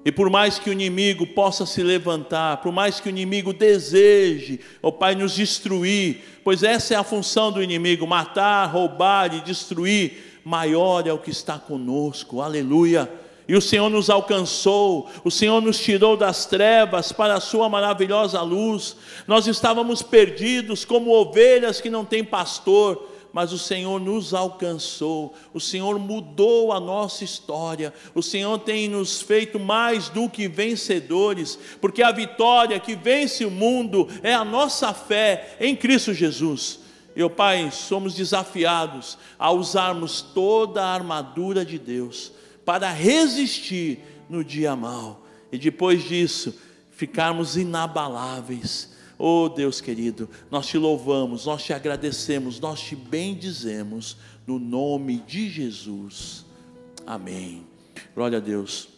E 0.04 0.10
por 0.10 0.28
mais 0.28 0.58
que 0.58 0.68
o 0.68 0.72
inimigo 0.72 1.24
possa 1.26 1.64
se 1.64 1.82
levantar, 1.82 2.56
por 2.56 2.72
mais 2.72 2.98
que 2.98 3.08
o 3.08 3.10
inimigo 3.10 3.52
deseje, 3.52 4.58
ó 4.82 4.88
oh 4.88 4.92
Pai, 4.92 5.14
nos 5.14 5.34
destruir, 5.34 6.22
pois 6.42 6.64
essa 6.64 6.94
é 6.94 6.96
a 6.96 7.04
função 7.04 7.52
do 7.52 7.62
inimigo: 7.62 8.06
matar, 8.06 8.66
roubar 8.66 9.32
e 9.32 9.40
destruir, 9.40 10.40
maior 10.44 11.06
é 11.06 11.12
o 11.12 11.18
que 11.18 11.30
está 11.30 11.56
conosco, 11.56 12.40
aleluia. 12.40 13.08
E 13.46 13.54
o 13.54 13.60
Senhor 13.60 13.90
nos 13.90 14.08
alcançou, 14.08 15.08
o 15.24 15.30
Senhor 15.30 15.60
nos 15.60 15.78
tirou 15.78 16.16
das 16.16 16.46
trevas 16.46 17.12
para 17.12 17.34
a 17.34 17.40
Sua 17.40 17.68
maravilhosa 17.68 18.40
luz. 18.40 18.96
Nós 19.26 19.46
estávamos 19.46 20.02
perdidos 20.02 20.84
como 20.84 21.12
ovelhas 21.12 21.80
que 21.80 21.90
não 21.90 22.04
têm 22.04 22.24
pastor, 22.24 23.11
mas 23.32 23.52
o 23.52 23.58
Senhor 23.58 23.98
nos 24.00 24.34
alcançou, 24.34 25.34
o 25.54 25.60
Senhor 25.60 25.98
mudou 25.98 26.72
a 26.72 26.78
nossa 26.78 27.24
história, 27.24 27.92
o 28.14 28.22
Senhor 28.22 28.58
tem 28.58 28.88
nos 28.88 29.22
feito 29.22 29.58
mais 29.58 30.08
do 30.08 30.28
que 30.28 30.46
vencedores, 30.46 31.58
porque 31.80 32.02
a 32.02 32.12
vitória 32.12 32.78
que 32.78 32.94
vence 32.94 33.44
o 33.44 33.50
mundo 33.50 34.08
é 34.22 34.34
a 34.34 34.44
nossa 34.44 34.92
fé 34.92 35.56
em 35.58 35.74
Cristo 35.74 36.12
Jesus. 36.12 36.80
Eu, 37.14 37.28
Pai, 37.28 37.70
somos 37.70 38.14
desafiados 38.14 39.18
a 39.38 39.50
usarmos 39.50 40.22
toda 40.22 40.82
a 40.82 40.94
armadura 40.94 41.64
de 41.64 41.78
Deus 41.78 42.32
para 42.64 42.90
resistir 42.90 44.00
no 44.28 44.44
dia 44.44 44.74
mal 44.76 45.22
e 45.50 45.58
depois 45.58 46.02
disso 46.02 46.54
ficarmos 46.90 47.56
inabaláveis 47.56 48.91
Oh 49.24 49.48
Deus 49.48 49.80
querido, 49.80 50.28
nós 50.50 50.66
te 50.66 50.76
louvamos, 50.76 51.46
nós 51.46 51.62
te 51.62 51.72
agradecemos, 51.72 52.58
nós 52.58 52.80
te 52.80 52.96
bendizemos, 52.96 54.16
no 54.44 54.58
nome 54.58 55.18
de 55.18 55.48
Jesus. 55.48 56.44
Amém. 57.06 57.64
Glória 58.16 58.38
a 58.38 58.40
Deus. 58.40 58.91